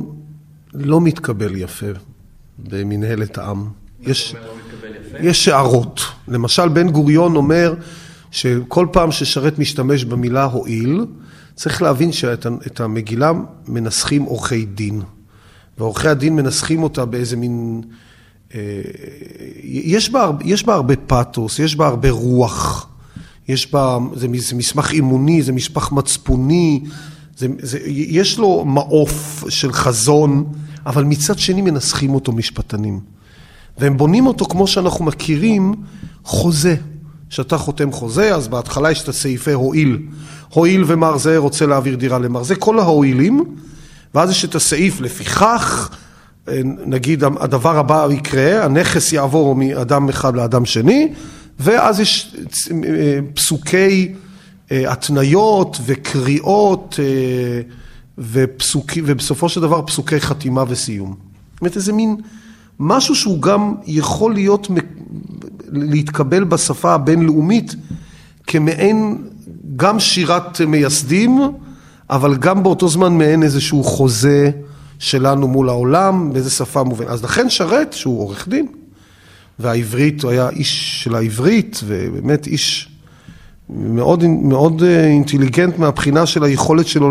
[0.73, 1.85] לא מתקבל יפה
[2.59, 3.67] במנהלת העם.
[4.01, 4.35] יש,
[5.19, 6.01] יש הערות.
[6.27, 7.73] למשל, בן גוריון אומר
[8.31, 11.05] שכל פעם ששרת משתמש במילה הועיל,
[11.55, 13.31] צריך להבין שאת המגילה
[13.67, 15.01] מנסחים עורכי דין.
[15.77, 17.81] ועורכי הדין מנסחים אותה באיזה מין...
[18.55, 18.59] אה,
[19.63, 22.87] יש בה, יש בה הרבה פאתוס, יש בה הרבה רוח,
[23.47, 26.83] יש בה, זה, זה מסמך אימוני, זה מסמך מצפוני,
[27.37, 30.53] זה, זה, יש לו מעוף של חזון,
[30.85, 32.99] אבל מצד שני מנסחים אותו משפטנים.
[33.77, 35.73] והם בונים אותו כמו שאנחנו מכירים,
[36.23, 36.75] חוזה.
[37.31, 39.99] כשאתה חותם חוזה, אז בהתחלה יש את הסעיפי הועיל.
[40.49, 43.55] הועיל ומר זה רוצה להעביר דירה למר זה, כל ההועילים,
[44.15, 45.89] ואז יש את הסעיף לפיכך,
[46.85, 51.13] נגיד הדבר הבא יקרה, הנכס יעבור מאדם אחד לאדם שני,
[51.59, 52.35] ואז יש
[53.33, 54.13] פסוקי
[54.71, 56.99] התניות וקריאות
[58.17, 61.15] ופסוקים, ובסופו של דבר פסוקי חתימה וסיום.
[61.53, 62.15] זאת אומרת, איזה מין
[62.79, 64.67] משהו שהוא גם יכול להיות,
[65.71, 67.75] להתקבל בשפה הבינלאומית
[68.47, 69.17] כמעין
[69.75, 71.41] גם שירת מייסדים,
[72.09, 74.51] אבל גם באותו זמן מעין איזשהו חוזה
[74.99, 77.05] שלנו מול העולם, באיזה שפה מובן.
[77.07, 78.67] אז לכן שרת, שהוא עורך דין,
[79.59, 82.89] והעברית, הוא היה איש של העברית, ובאמת איש
[83.69, 87.09] מאוד, מאוד אינטליגנט מהבחינה של היכולת שלו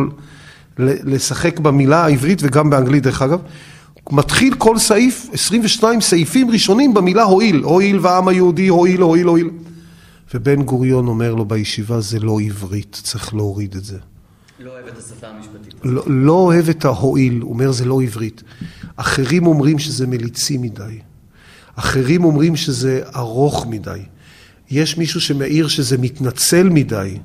[0.79, 3.41] לשחק במילה העברית וגם באנגלית דרך אגב.
[4.13, 9.51] מתחיל כל סעיף, 22 סעיפים ראשונים במילה הועיל, הועיל והעם היהודי, הועיל, הועיל, הועיל.
[10.35, 13.99] ובן גוריון אומר לו בישיבה, זה לא עברית, צריך להוריד את זה.
[14.61, 15.75] לא אוהב את השפה המשפטית.
[15.85, 18.43] לא, לא אוהב את ההועיל, הוא אומר זה לא עברית.
[18.97, 20.99] אחרים אומרים שזה מליצי מדי.
[21.75, 24.01] אחרים אומרים שזה ארוך מדי.
[24.71, 27.19] יש מישהו שמעיר שזה מתנצל מדי,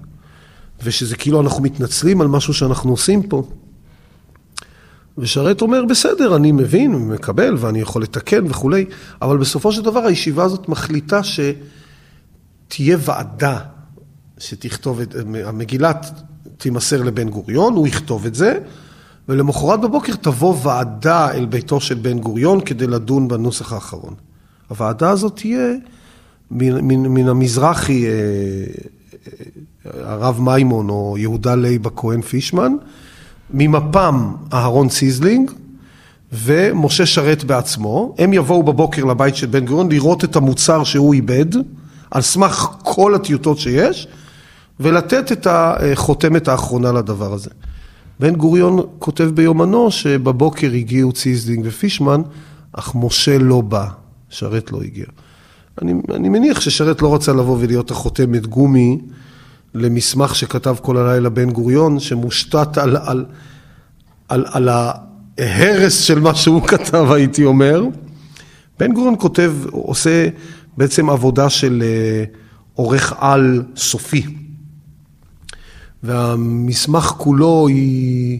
[0.83, 3.43] ושזה כאילו אנחנו מתנצלים על משהו שאנחנו עושים פה.
[5.17, 8.85] ושרת אומר, בסדר, אני מבין, מקבל, ואני יכול לתקן וכולי,
[9.21, 13.59] אבל בסופו של דבר הישיבה הזאת מחליטה שתהיה ועדה
[14.37, 15.91] שתכתוב את, המגילה
[16.57, 18.59] תימסר לבן גוריון, הוא יכתוב את זה,
[19.29, 24.13] ולמחרת בבוקר תבוא ועדה אל ביתו של בן גוריון כדי לדון בנוסח האחרון.
[24.67, 25.73] הוועדה הזאת תהיה
[26.51, 28.05] מן, מן, מן המזרחי,
[29.85, 32.73] הרב מימון או יהודה לייב הכהן פישמן,
[33.53, 35.51] ממפ"ם אהרון ציזלינג
[36.33, 41.45] ומשה שרת בעצמו, הם יבואו בבוקר לבית של בן גוריון לראות את המוצר שהוא עיבד,
[42.11, 44.07] על סמך כל הטיוטות שיש,
[44.79, 47.49] ולתת את החותמת האחרונה לדבר הזה.
[48.19, 52.21] בן גוריון כותב ביומנו שבבוקר הגיעו ציזלינג ופישמן,
[52.73, 53.87] אך משה לא בא,
[54.29, 55.05] שרת לא הגיע.
[55.81, 58.99] אני, אני מניח ששרת לא רצה לבוא ולהיות החותמת גומי
[59.75, 63.25] למסמך שכתב כל הלילה בן גוריון, שמושתת על, על,
[64.29, 67.83] על, על ההרס של מה שהוא כתב, הייתי אומר.
[68.79, 70.27] בן גוריון כותב, עושה
[70.77, 71.83] בעצם עבודה של
[72.73, 74.25] עורך על סופי.
[76.03, 78.39] והמסמך כולו היא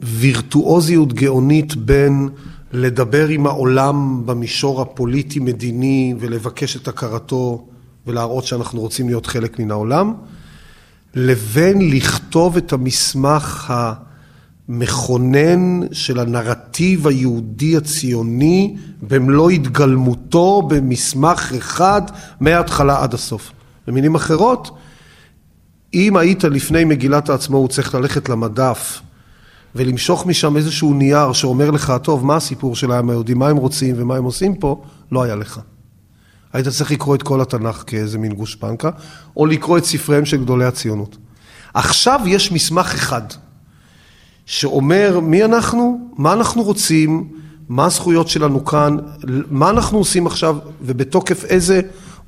[0.00, 2.28] וירטואוזיות גאונית בין
[2.72, 7.66] לדבר עם העולם במישור הפוליטי-מדיני ולבקש את הכרתו
[8.06, 10.14] ולהראות שאנחנו רוצים להיות חלק מן העולם,
[11.14, 13.74] לבין לכתוב את המסמך
[14.68, 22.02] המכונן של הנרטיב היהודי הציוני במלוא התגלמותו במסמך אחד
[22.40, 23.52] מההתחלה עד הסוף.
[23.86, 24.70] במילים אחרות,
[25.94, 29.00] אם היית לפני מגילת העצמאות צריך ללכת למדף
[29.74, 33.94] ולמשוך משם איזשהו נייר שאומר לך, טוב, מה הסיפור של העם היהודי, מה הם רוצים
[33.98, 35.60] ומה הם עושים פה, לא היה לך.
[36.52, 38.90] היית צריך לקרוא את כל התנ"ך כאיזה מין גושפנקה,
[39.36, 41.16] או לקרוא את ספריהם של גדולי הציונות.
[41.74, 43.22] עכשיו יש מסמך אחד,
[44.46, 47.28] שאומר מי אנחנו, מה אנחנו רוצים,
[47.68, 48.96] מה הזכויות שלנו כאן,
[49.50, 51.80] מה אנחנו עושים עכשיו, ובתוקף איזה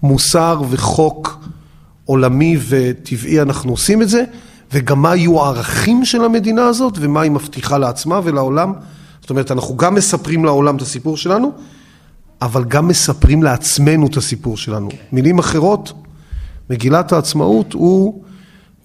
[0.03, 1.39] מוסר וחוק
[2.05, 4.25] עולמי וטבעי אנחנו עושים את זה,
[4.73, 8.73] וגם מה יהיו הערכים של המדינה הזאת, ומה היא מבטיחה לעצמה ולעולם.
[9.21, 11.53] זאת אומרת, אנחנו גם מספרים לעולם את הסיפור שלנו,
[12.42, 14.88] אבל גם מספרים לעצמנו את הסיפור שלנו.
[15.12, 15.92] מילים אחרות,
[16.70, 18.22] מגילת העצמאות הוא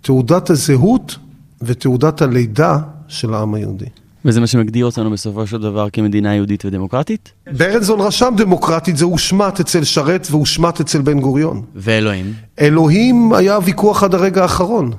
[0.02, 1.18] תעודת הזהות
[1.62, 3.86] ותעודת הלידה של העם היהודי.
[4.26, 7.32] וזה מה שמגדיר אותנו בסופו של דבר כמדינה יהודית ודמוקרטית?
[7.58, 11.62] ברנזון רשם דמוקרטית, זה הושמט אצל שרת והושמט אצל בן גוריון.
[11.76, 12.34] ואלוהים?
[12.60, 14.92] אלוהים היה ויכוח עד הרגע האחרון.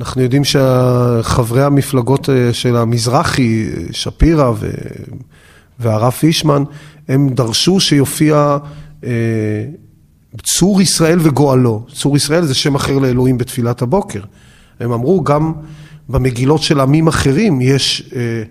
[0.00, 4.70] אנחנו יודעים שחברי המפלגות אה, של המזרחי, שפירא ו...
[5.78, 6.62] והרב פישמן,
[7.08, 8.58] הם דרשו שיופיע
[9.04, 9.10] אה,
[10.42, 11.86] צור ישראל וגואלו.
[11.94, 14.20] צור ישראל זה שם אחר לאלוהים בתפילת הבוקר.
[14.80, 15.52] הם אמרו גם
[16.08, 18.42] במגילות של עמים אחרים יש, אה,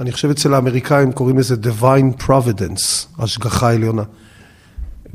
[0.00, 4.02] אני חושב אצל האמריקאים קוראים לזה divine providence, השגחה עליונה.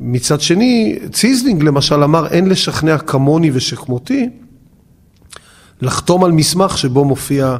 [0.00, 4.28] מצד שני, ציזלינג למשל אמר אין לשכנע כמוני ושכמותי
[5.82, 7.56] לחתום על מסמך שבו מופיע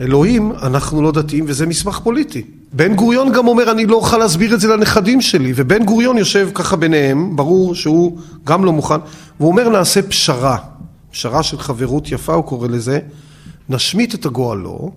[0.00, 2.44] אלוהים, אנחנו לא דתיים וזה מסמך פוליטי.
[2.72, 6.50] בן גוריון גם אומר אני לא אוכל להסביר את זה לנכדים שלי ובן גוריון יושב
[6.54, 8.94] ככה ביניהם, ברור שהוא גם לא מוכן,
[9.40, 10.56] והוא אומר נעשה פשרה,
[11.10, 13.00] פשרה של חברות יפה הוא קורא לזה,
[13.68, 14.92] נשמיט את הגואלו,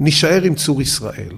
[0.00, 1.32] נישאר עם צור ישראל.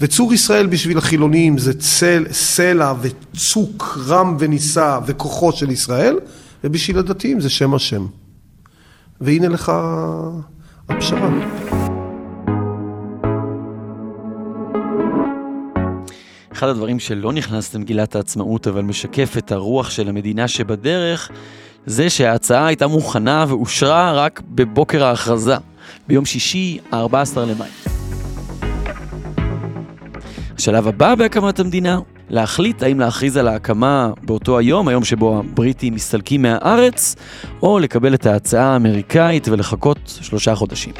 [0.00, 6.18] וצור ישראל בשביל החילונים זה צל, סלע וצוק רם ונישא וכוחו של ישראל,
[6.64, 8.06] ובשביל הדתיים זה שם השם.
[9.20, 9.72] והנה לך
[10.88, 11.75] הפשרה.
[16.56, 21.30] אחד הדברים שלא נכנס למגילת העצמאות אבל משקף את הרוח של המדינה שבדרך
[21.86, 25.56] זה שההצעה הייתה מוכנה ואושרה רק בבוקר ההכרזה,
[26.08, 27.68] ביום שישי, ה-14 למאי.
[30.58, 31.98] השלב הבא בהקמת המדינה,
[32.30, 37.14] להחליט האם להכריז על ההקמה באותו היום, היום שבו הבריטים מסתלקים מהארץ,
[37.62, 40.92] או לקבל את ההצעה האמריקאית ולחכות שלושה חודשים.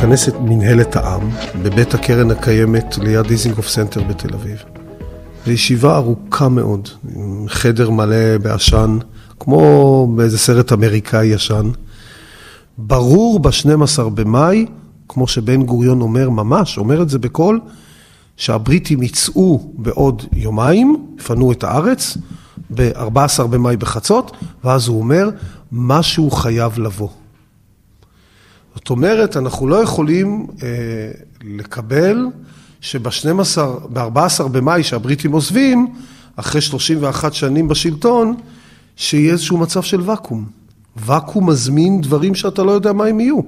[0.00, 1.30] מתכנסת מנהלת העם
[1.62, 4.58] בבית הקרן הקיימת ליד דיזינגוף סנטר בתל אביב.
[5.46, 8.98] זו ישיבה ארוכה מאוד, עם חדר מלא בעשן,
[9.40, 11.70] כמו באיזה סרט אמריקאי ישן.
[12.78, 14.66] ברור ב-12 במאי,
[15.08, 17.60] כמו שבן גוריון אומר ממש, אומר את זה בקול,
[18.36, 22.16] שהבריטים יצאו בעוד יומיים, יפנו את הארץ,
[22.74, 25.28] ב-14 במאי בחצות, ואז הוא אומר,
[25.72, 27.08] משהו חייב לבוא.
[28.80, 30.68] זאת אומרת, אנחנו לא יכולים אה,
[31.44, 32.26] לקבל
[32.80, 33.60] שב-12,
[33.92, 35.86] ב-14 במאי שהבריטים עוזבים,
[36.36, 38.34] אחרי 31 שנים בשלטון,
[38.96, 40.46] שיהיה איזשהו מצב של ואקום.
[40.96, 43.40] ואקום מזמין דברים שאתה לא יודע מה הם יהיו.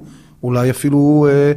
[0.43, 1.53] אולי אפילו, אה,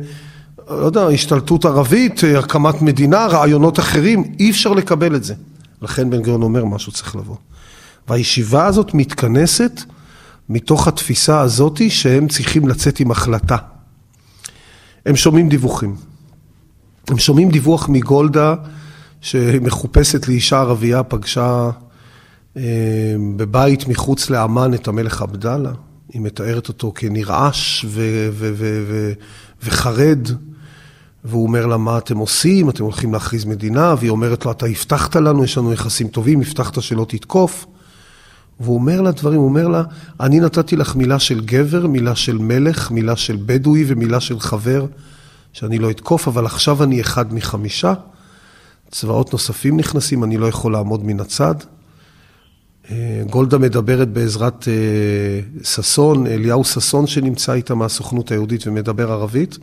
[0.75, 5.33] לא יודע, השתלטות ערבית, אה, הקמת מדינה, רעיונות אחרים, אי אפשר לקבל את זה.
[5.81, 7.35] לכן בן גוריון אומר משהו צריך לבוא.
[8.07, 9.81] והישיבה הזאת מתכנסת
[10.49, 13.57] מתוך התפיסה הזאתי שהם צריכים לצאת עם החלטה.
[15.05, 15.95] הם שומעים דיווחים.
[17.07, 18.55] הם שומעים דיווח מגולדה
[19.21, 21.69] שמחופשת לאישה ערבייה, פגשה
[22.57, 22.61] אה,
[23.35, 25.71] בבית מחוץ לאמן את המלך עבדאללה.
[26.13, 29.13] היא מתארת אותו כנרעש ו- ו- ו-
[29.63, 30.27] וחרד,
[31.23, 32.69] והוא אומר לה, מה אתם עושים?
[32.69, 33.95] אתם הולכים להכריז מדינה?
[33.97, 37.65] והיא אומרת לו, אתה הבטחת לנו, יש לנו יחסים טובים, הבטחת שלא תתקוף.
[38.59, 39.83] והוא אומר לה דברים, הוא אומר לה,
[40.19, 44.85] אני נתתי לך מילה של גבר, מילה של מלך, מילה של בדואי ומילה של חבר,
[45.53, 47.93] שאני לא אתקוף, אבל עכשיו אני אחד מחמישה.
[48.91, 51.55] צבאות נוספים נכנסים, אני לא יכול לעמוד מן הצד.
[52.91, 59.57] אה, גולדה מדברת בעזרת אה, ששון, אליהו ששון שנמצא איתה מהסוכנות היהודית ומדבר ערבית.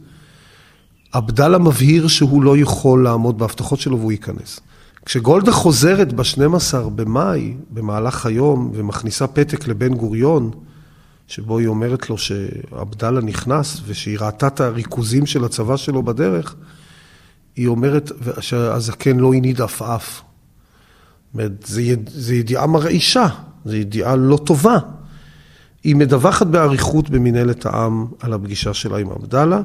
[1.13, 4.61] עבדאללה מבהיר שהוא לא יכול לעמוד בהבטחות שלו והוא ייכנס.
[5.07, 10.51] כשגולדה חוזרת ב-12 במאי, במהלך היום, ומכניסה פתק לבן גוריון,
[11.27, 16.55] שבו היא אומרת לו שעבדאללה נכנס ושהיא ראתה את הריכוזים של הצבא שלו בדרך,
[17.57, 20.23] היא אומרת שהזקן לא הניד עפעף.
[20.23, 21.71] זאת אומרת,
[22.15, 23.27] זו ידיעה מרעישה,
[23.65, 24.79] זו ידיעה לא טובה.
[25.85, 29.61] היא מדווחת באריכות במנהלת העם על הפגישה שלה עם עבדאללה,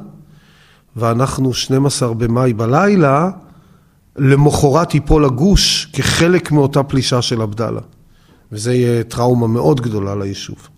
[0.95, 3.29] ואנחנו 12 במאי בלילה,
[4.17, 7.81] למחרת ייפול הגוש כחלק מאותה פלישה של עבדאללה.
[8.51, 10.69] וזה יהיה טראומה מאוד גדולה ליישוב.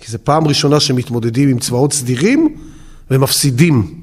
[0.00, 2.56] כי זו פעם ראשונה שמתמודדים עם צבאות סדירים
[3.10, 3.94] ומפסידים.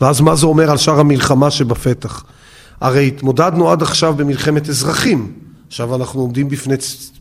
[0.00, 2.24] ואז מה זה אומר על שאר המלחמה שבפתח?
[2.80, 5.32] הרי התמודדנו עד עכשיו במלחמת אזרחים,
[5.66, 6.74] עכשיו אנחנו עומדים בפני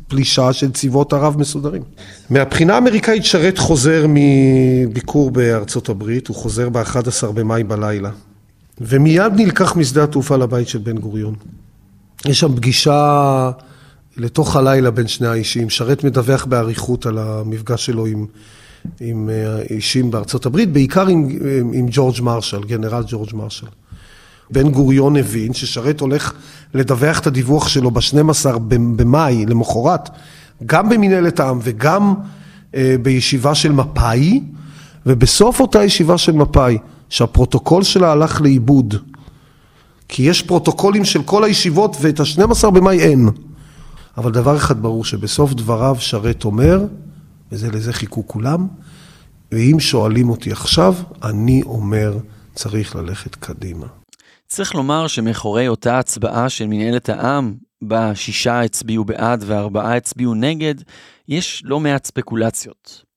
[0.07, 1.81] פלישה של צבאות ערב מסודרים.
[2.29, 8.09] מהבחינה האמריקאית שרת חוזר מביקור בארצות הברית, הוא חוזר ב-11 במאי בלילה,
[8.81, 11.35] ומיד נלקח משדה התעופה לבית של בן גוריון.
[12.25, 13.51] יש שם פגישה
[14.17, 18.25] לתוך הלילה בין שני האישים, שרת מדווח באריכות על המפגש שלו עם,
[18.99, 21.29] עם אה, אישים בארצות הברית, בעיקר עם,
[21.73, 23.67] עם ג'ורג' מרשל, גנרל ג'ורג' מרשל.
[24.51, 26.33] בן גוריון הבין ששרת הולך
[26.73, 30.09] לדווח את הדיווח שלו ב-12 במאי, למחרת,
[30.65, 32.13] גם במנהלת העם וגם
[32.75, 34.43] אה, בישיבה של מפא"י,
[35.05, 36.77] ובסוף אותה ישיבה של מפא"י,
[37.09, 38.95] שהפרוטוקול שלה הלך לאיבוד,
[40.07, 43.29] כי יש פרוטוקולים של כל הישיבות ואת ה-12 במאי אין.
[44.17, 46.85] אבל דבר אחד ברור, שבסוף דבריו שרת אומר,
[47.51, 48.67] וזה לזה חיכו כולם,
[49.51, 52.17] ואם שואלים אותי עכשיו, אני אומר,
[52.55, 53.87] צריך ללכת קדימה.
[54.47, 60.75] צריך לומר שמאחורי אותה הצבעה של מנהלת העם, בה שישה הצביעו בעד וארבעה הצביעו נגד,
[61.27, 63.08] יש לא מעט ספקולציות.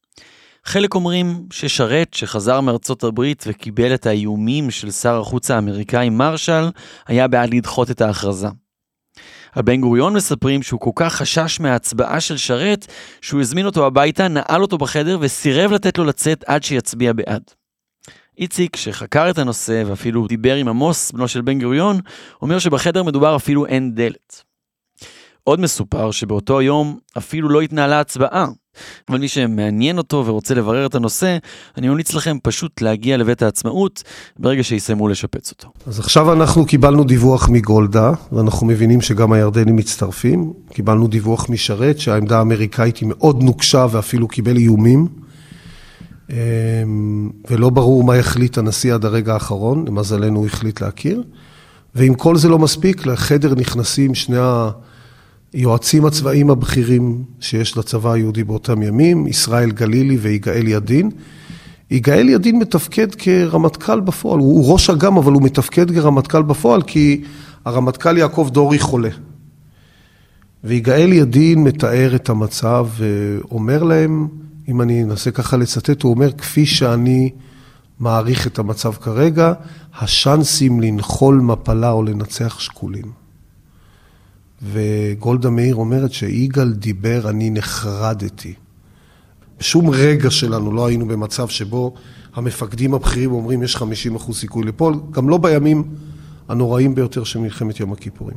[0.65, 6.71] חלק אומרים ששרת, שחזר מארצות הברית וקיבל את האיומים של שר החוץ האמריקאי מרשל,
[7.07, 8.49] היה בעד לדחות את ההכרזה.
[9.53, 12.87] על בן גוריון מספרים שהוא כל כך חשש מההצבעה של שרת,
[13.21, 17.43] שהוא הזמין אותו הביתה, נעל אותו בחדר וסירב לתת לו לצאת עד שיצביע בעד.
[18.39, 22.01] איציק, שחקר את הנושא ואפילו דיבר עם עמוס, בנו של בן גוריון,
[22.43, 24.52] אומר שבחדר מדובר אפילו אין דלת.
[25.45, 28.47] עוד מסופר שבאותו יום אפילו לא התנהלה הצבעה,
[29.09, 31.39] אבל מי שמעניין אותו ורוצה לברר את הנושא,
[31.77, 34.03] אני ממליץ לכם פשוט להגיע לבית העצמאות
[34.39, 35.69] ברגע שיסיימו לשפץ אותו.
[35.87, 40.53] אז עכשיו אנחנו קיבלנו דיווח מגולדה, ואנחנו מבינים שגם הירדנים מצטרפים.
[40.73, 45.09] קיבלנו דיווח משרת שהעמדה האמריקאית היא מאוד נוקשה ואפילו קיבל איומים.
[46.31, 51.23] אמ, ולא ברור מה יחליט הנשיא עד הרגע האחרון, למזלנו הוא החליט להכיר.
[51.95, 54.37] ואם כל זה לא מספיק, לחדר נכנסים שני
[55.53, 61.11] היועצים הצבאיים הבכירים שיש לצבא היהודי באותם ימים, ישראל גלילי ויגאל ידין.
[61.91, 67.25] יגאל ידין מתפקד כרמטכ"ל בפועל, הוא ראש אג"ם אבל הוא מתפקד כרמטכ"ל בפועל כי
[67.65, 69.09] הרמטכ"ל יעקב דורי חולה.
[70.65, 74.29] ויגאל ידין מתאר את המצב ואומר להם,
[74.69, 77.31] אם אני אנסה ככה לצטט, הוא אומר, כפי שאני
[78.01, 79.53] מעריך את המצב כרגע,
[80.01, 83.22] השאנסים לנחול מפלה או לנצח שקולים.
[84.63, 88.55] וגולדה מאיר אומרת שיגאל דיבר, אני נחרדתי.
[89.59, 91.95] בשום רגע שלנו לא היינו במצב שבו
[92.35, 95.85] המפקדים הבכירים אומרים יש 50 אחוז סיכוי ליפול, גם לא בימים
[96.49, 98.37] הנוראים ביותר של מלחמת יום הכיפורים.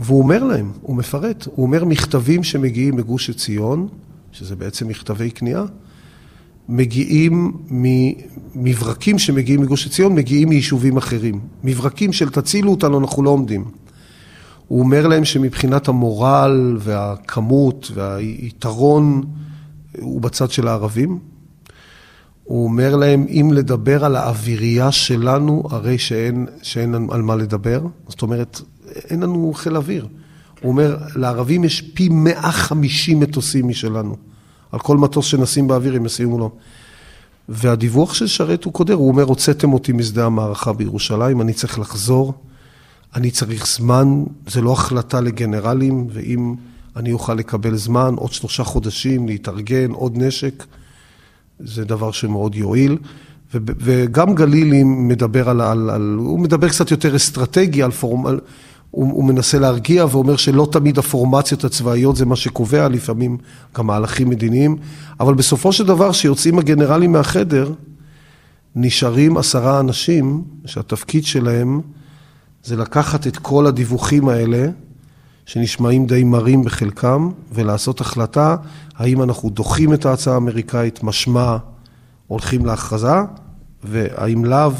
[0.00, 3.88] והוא אומר להם, הוא מפרט, הוא אומר מכתבים שמגיעים מגוש עציון,
[4.32, 5.64] שזה בעצם מכתבי כניעה,
[6.68, 7.52] מגיעים
[8.54, 11.40] ממברקים שמגיעים מגוש עציון, מגיעים מיישובים אחרים.
[11.64, 13.64] מברקים של תצילו אותנו, אנחנו לא עומדים.
[14.68, 19.22] הוא אומר להם שמבחינת המורל והכמות והיתרון
[19.98, 21.18] הוא בצד של הערבים.
[22.44, 27.80] הוא אומר להם, אם לדבר על האווירייה שלנו, הרי שאין, שאין על מה לדבר.
[28.08, 28.60] זאת אומרת,
[29.10, 30.06] אין לנו חיל אוויר.
[30.60, 34.16] הוא אומר, לערבים יש פי 150 מטוסים משלנו.
[34.72, 36.50] על כל מטוס שנשים באוויר הם ישימו לו.
[37.48, 42.34] והדיווח של שרת הוא קודר, הוא אומר, הוצאתם אותי משדה המערכה בירושלים, אני צריך לחזור,
[43.14, 46.54] אני צריך זמן, זה לא החלטה לגנרלים, ואם
[46.96, 50.64] אני אוכל לקבל זמן, עוד שלושה חודשים, להתארגן, עוד נשק,
[51.60, 52.98] זה דבר שמאוד יועיל.
[53.54, 58.40] וגם גלילי מדבר על, על, על, הוא מדבר קצת יותר אסטרטגי, על פורמל, על,
[58.90, 63.38] הוא, הוא מנסה להרגיע ואומר שלא תמיד הפורמציות הצבאיות זה מה שקובע, לפעמים
[63.76, 64.76] גם מהלכים מדיניים,
[65.20, 67.72] אבל בסופו של דבר שיוצאים הגנרלים מהחדר,
[68.76, 71.80] נשארים עשרה אנשים שהתפקיד שלהם
[72.64, 74.68] זה לקחת את כל הדיווחים האלה,
[75.46, 78.56] שנשמעים די מרים בחלקם, ולעשות החלטה
[78.96, 81.56] האם אנחנו דוחים את ההצעה האמריקאית, משמע
[82.26, 83.14] הולכים להכרזה,
[83.84, 84.72] והאם לאו,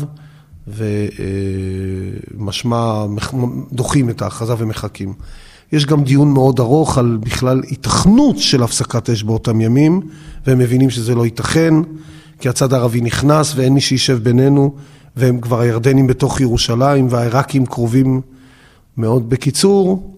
[2.36, 3.04] ומשמע
[3.72, 5.12] דוחים את ההכרזה ומחכים.
[5.72, 10.00] יש גם דיון מאוד ארוך על בכלל היתכנות של הפסקת אש באותם ימים,
[10.46, 11.74] והם מבינים שזה לא ייתכן,
[12.40, 14.74] כי הצד הערבי נכנס ואין מי שישב בינינו,
[15.16, 18.20] והם כבר הירדנים בתוך ירושלים והעיראקים קרובים
[18.96, 19.30] מאוד.
[19.30, 20.10] בקיצור,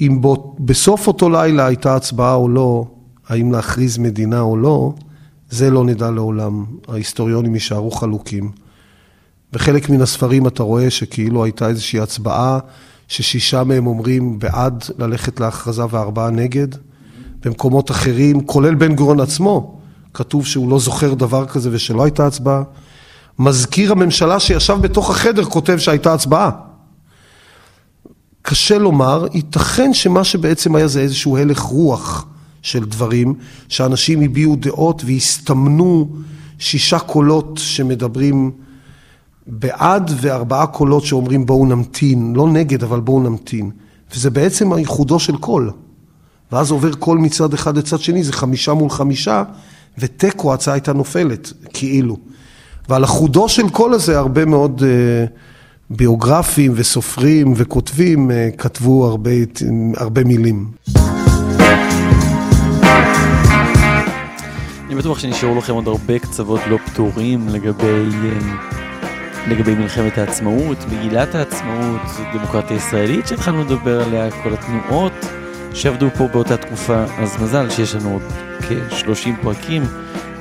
[0.00, 2.84] אם בו, בסוף אותו לילה הייתה הצבעה או לא,
[3.28, 4.92] האם להכריז מדינה או לא,
[5.50, 6.64] זה לא נדע לעולם.
[6.88, 8.50] ההיסטוריונים יישארו חלוקים.
[9.52, 12.58] בחלק מן הספרים אתה רואה שכאילו הייתה איזושהי הצבעה
[13.08, 16.68] ששישה מהם אומרים בעד ללכת להכרזה וארבעה נגד.
[17.44, 19.79] במקומות אחרים, כולל בן גוריון עצמו,
[20.14, 22.62] כתוב שהוא לא זוכר דבר כזה ושלא הייתה הצבעה.
[23.38, 26.50] מזכיר הממשלה שישב בתוך החדר כותב שהייתה הצבעה.
[28.42, 32.26] קשה לומר, ייתכן שמה שבעצם היה זה איזשהו הלך רוח
[32.62, 33.34] של דברים,
[33.68, 36.08] שאנשים הביעו דעות והסתמנו
[36.58, 38.50] שישה קולות שמדברים
[39.46, 43.70] בעד וארבעה קולות שאומרים בואו נמתין, לא נגד אבל בואו נמתין.
[44.14, 45.70] וזה בעצם החודו של קול.
[46.52, 49.44] ואז עובר קול מצד אחד לצד שני, זה חמישה מול חמישה,
[50.00, 52.16] ובתיקו ההצעה הייתה נופלת, כאילו.
[52.88, 55.24] ועל החודו של קול הזה הרבה מאוד אה,
[55.90, 59.30] ביוגרפים וסופרים וכותבים אה, כתבו הרבה,
[59.96, 60.66] הרבה מילים.
[64.86, 68.38] אני בטוח שנשארו לכם עוד הרבה קצוות לא פתורים לגבי, אה,
[69.48, 72.00] לגבי מלחמת העצמאות, מגילת העצמאות,
[72.34, 75.12] דמוקרטיה ישראלית שהתחלנו לדבר עליה, כל התנועות
[75.74, 78.22] שעבדו פה באותה תקופה, אז מזל שיש לנו עוד
[78.68, 79.82] כ-30 פרקים,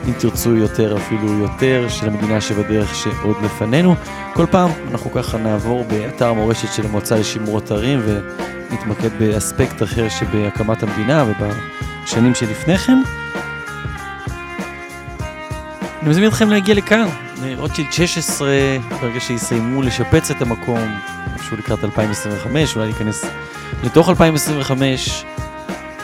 [0.07, 3.95] אם תרצו יותר אפילו יותר, של המדינה שבדרך שעוד לפנינו.
[4.33, 10.83] כל פעם אנחנו ככה נעבור באתר המורשת של המועצה לשימור אתרים ונתמקד באספקט אחר שבהקמת
[10.83, 13.01] המדינה ובשנים שלפני כן.
[16.01, 17.07] אני מזמין אתכם להגיע לכאן,
[17.43, 18.49] לרוטשילד 16,
[19.01, 20.99] ברגע שיסיימו לשפץ את המקום,
[21.35, 23.25] משהו לקראת 2025, אולי להיכנס
[23.83, 25.25] לתוך 2025,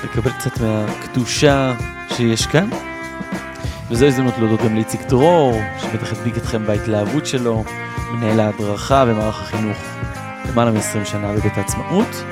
[0.04, 1.74] לקבל קצת מהקדושה
[2.18, 2.70] שיש כאן.
[3.90, 7.64] וזו הזדמנות להודות גם לאיציק דרור, שבטח הדביק אתכם בהתלהבות שלו,
[8.12, 9.78] מנהל ההדרכה ומערך החינוך
[10.50, 12.24] למעלה מ-20 שנה בבית העצמאות.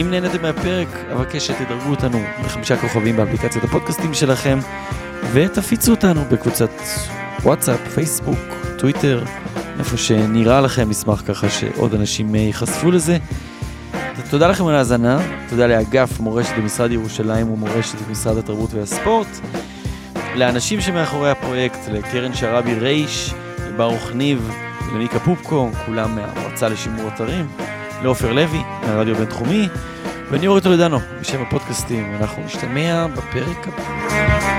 [0.00, 4.58] אם נהנתם מהפרק, אבקש שתדרגו אותנו בחמישה כוכבים באפליקציית הפודקאסטים שלכם.
[5.32, 6.70] ותפיצו אותנו בקבוצת
[7.42, 8.38] וואטסאפ, פייסבוק,
[8.78, 9.24] טוויטר,
[9.78, 13.18] איפה שנראה לכם, נשמח ככה שעוד אנשים ייחשפו לזה.
[14.30, 15.18] תודה לכם על ההאזנה,
[15.48, 19.26] תודה לאגף מורשת במשרד ירושלים ומורשת במשרד התרבות והספורט,
[20.34, 23.34] לאנשים שמאחורי הפרויקט, לקרן שרבי רייש,
[23.68, 24.50] לברוך ניב,
[24.94, 27.48] למיקה פופקו, כולם מהמועצה לשימור אתרים,
[28.02, 29.68] לעופר לוי, מהרדיו הבינתחומי,
[30.30, 34.49] ואני אורי טולדנו, בשם הפודקאסטים, אנחנו נשתמע בפרק הבא.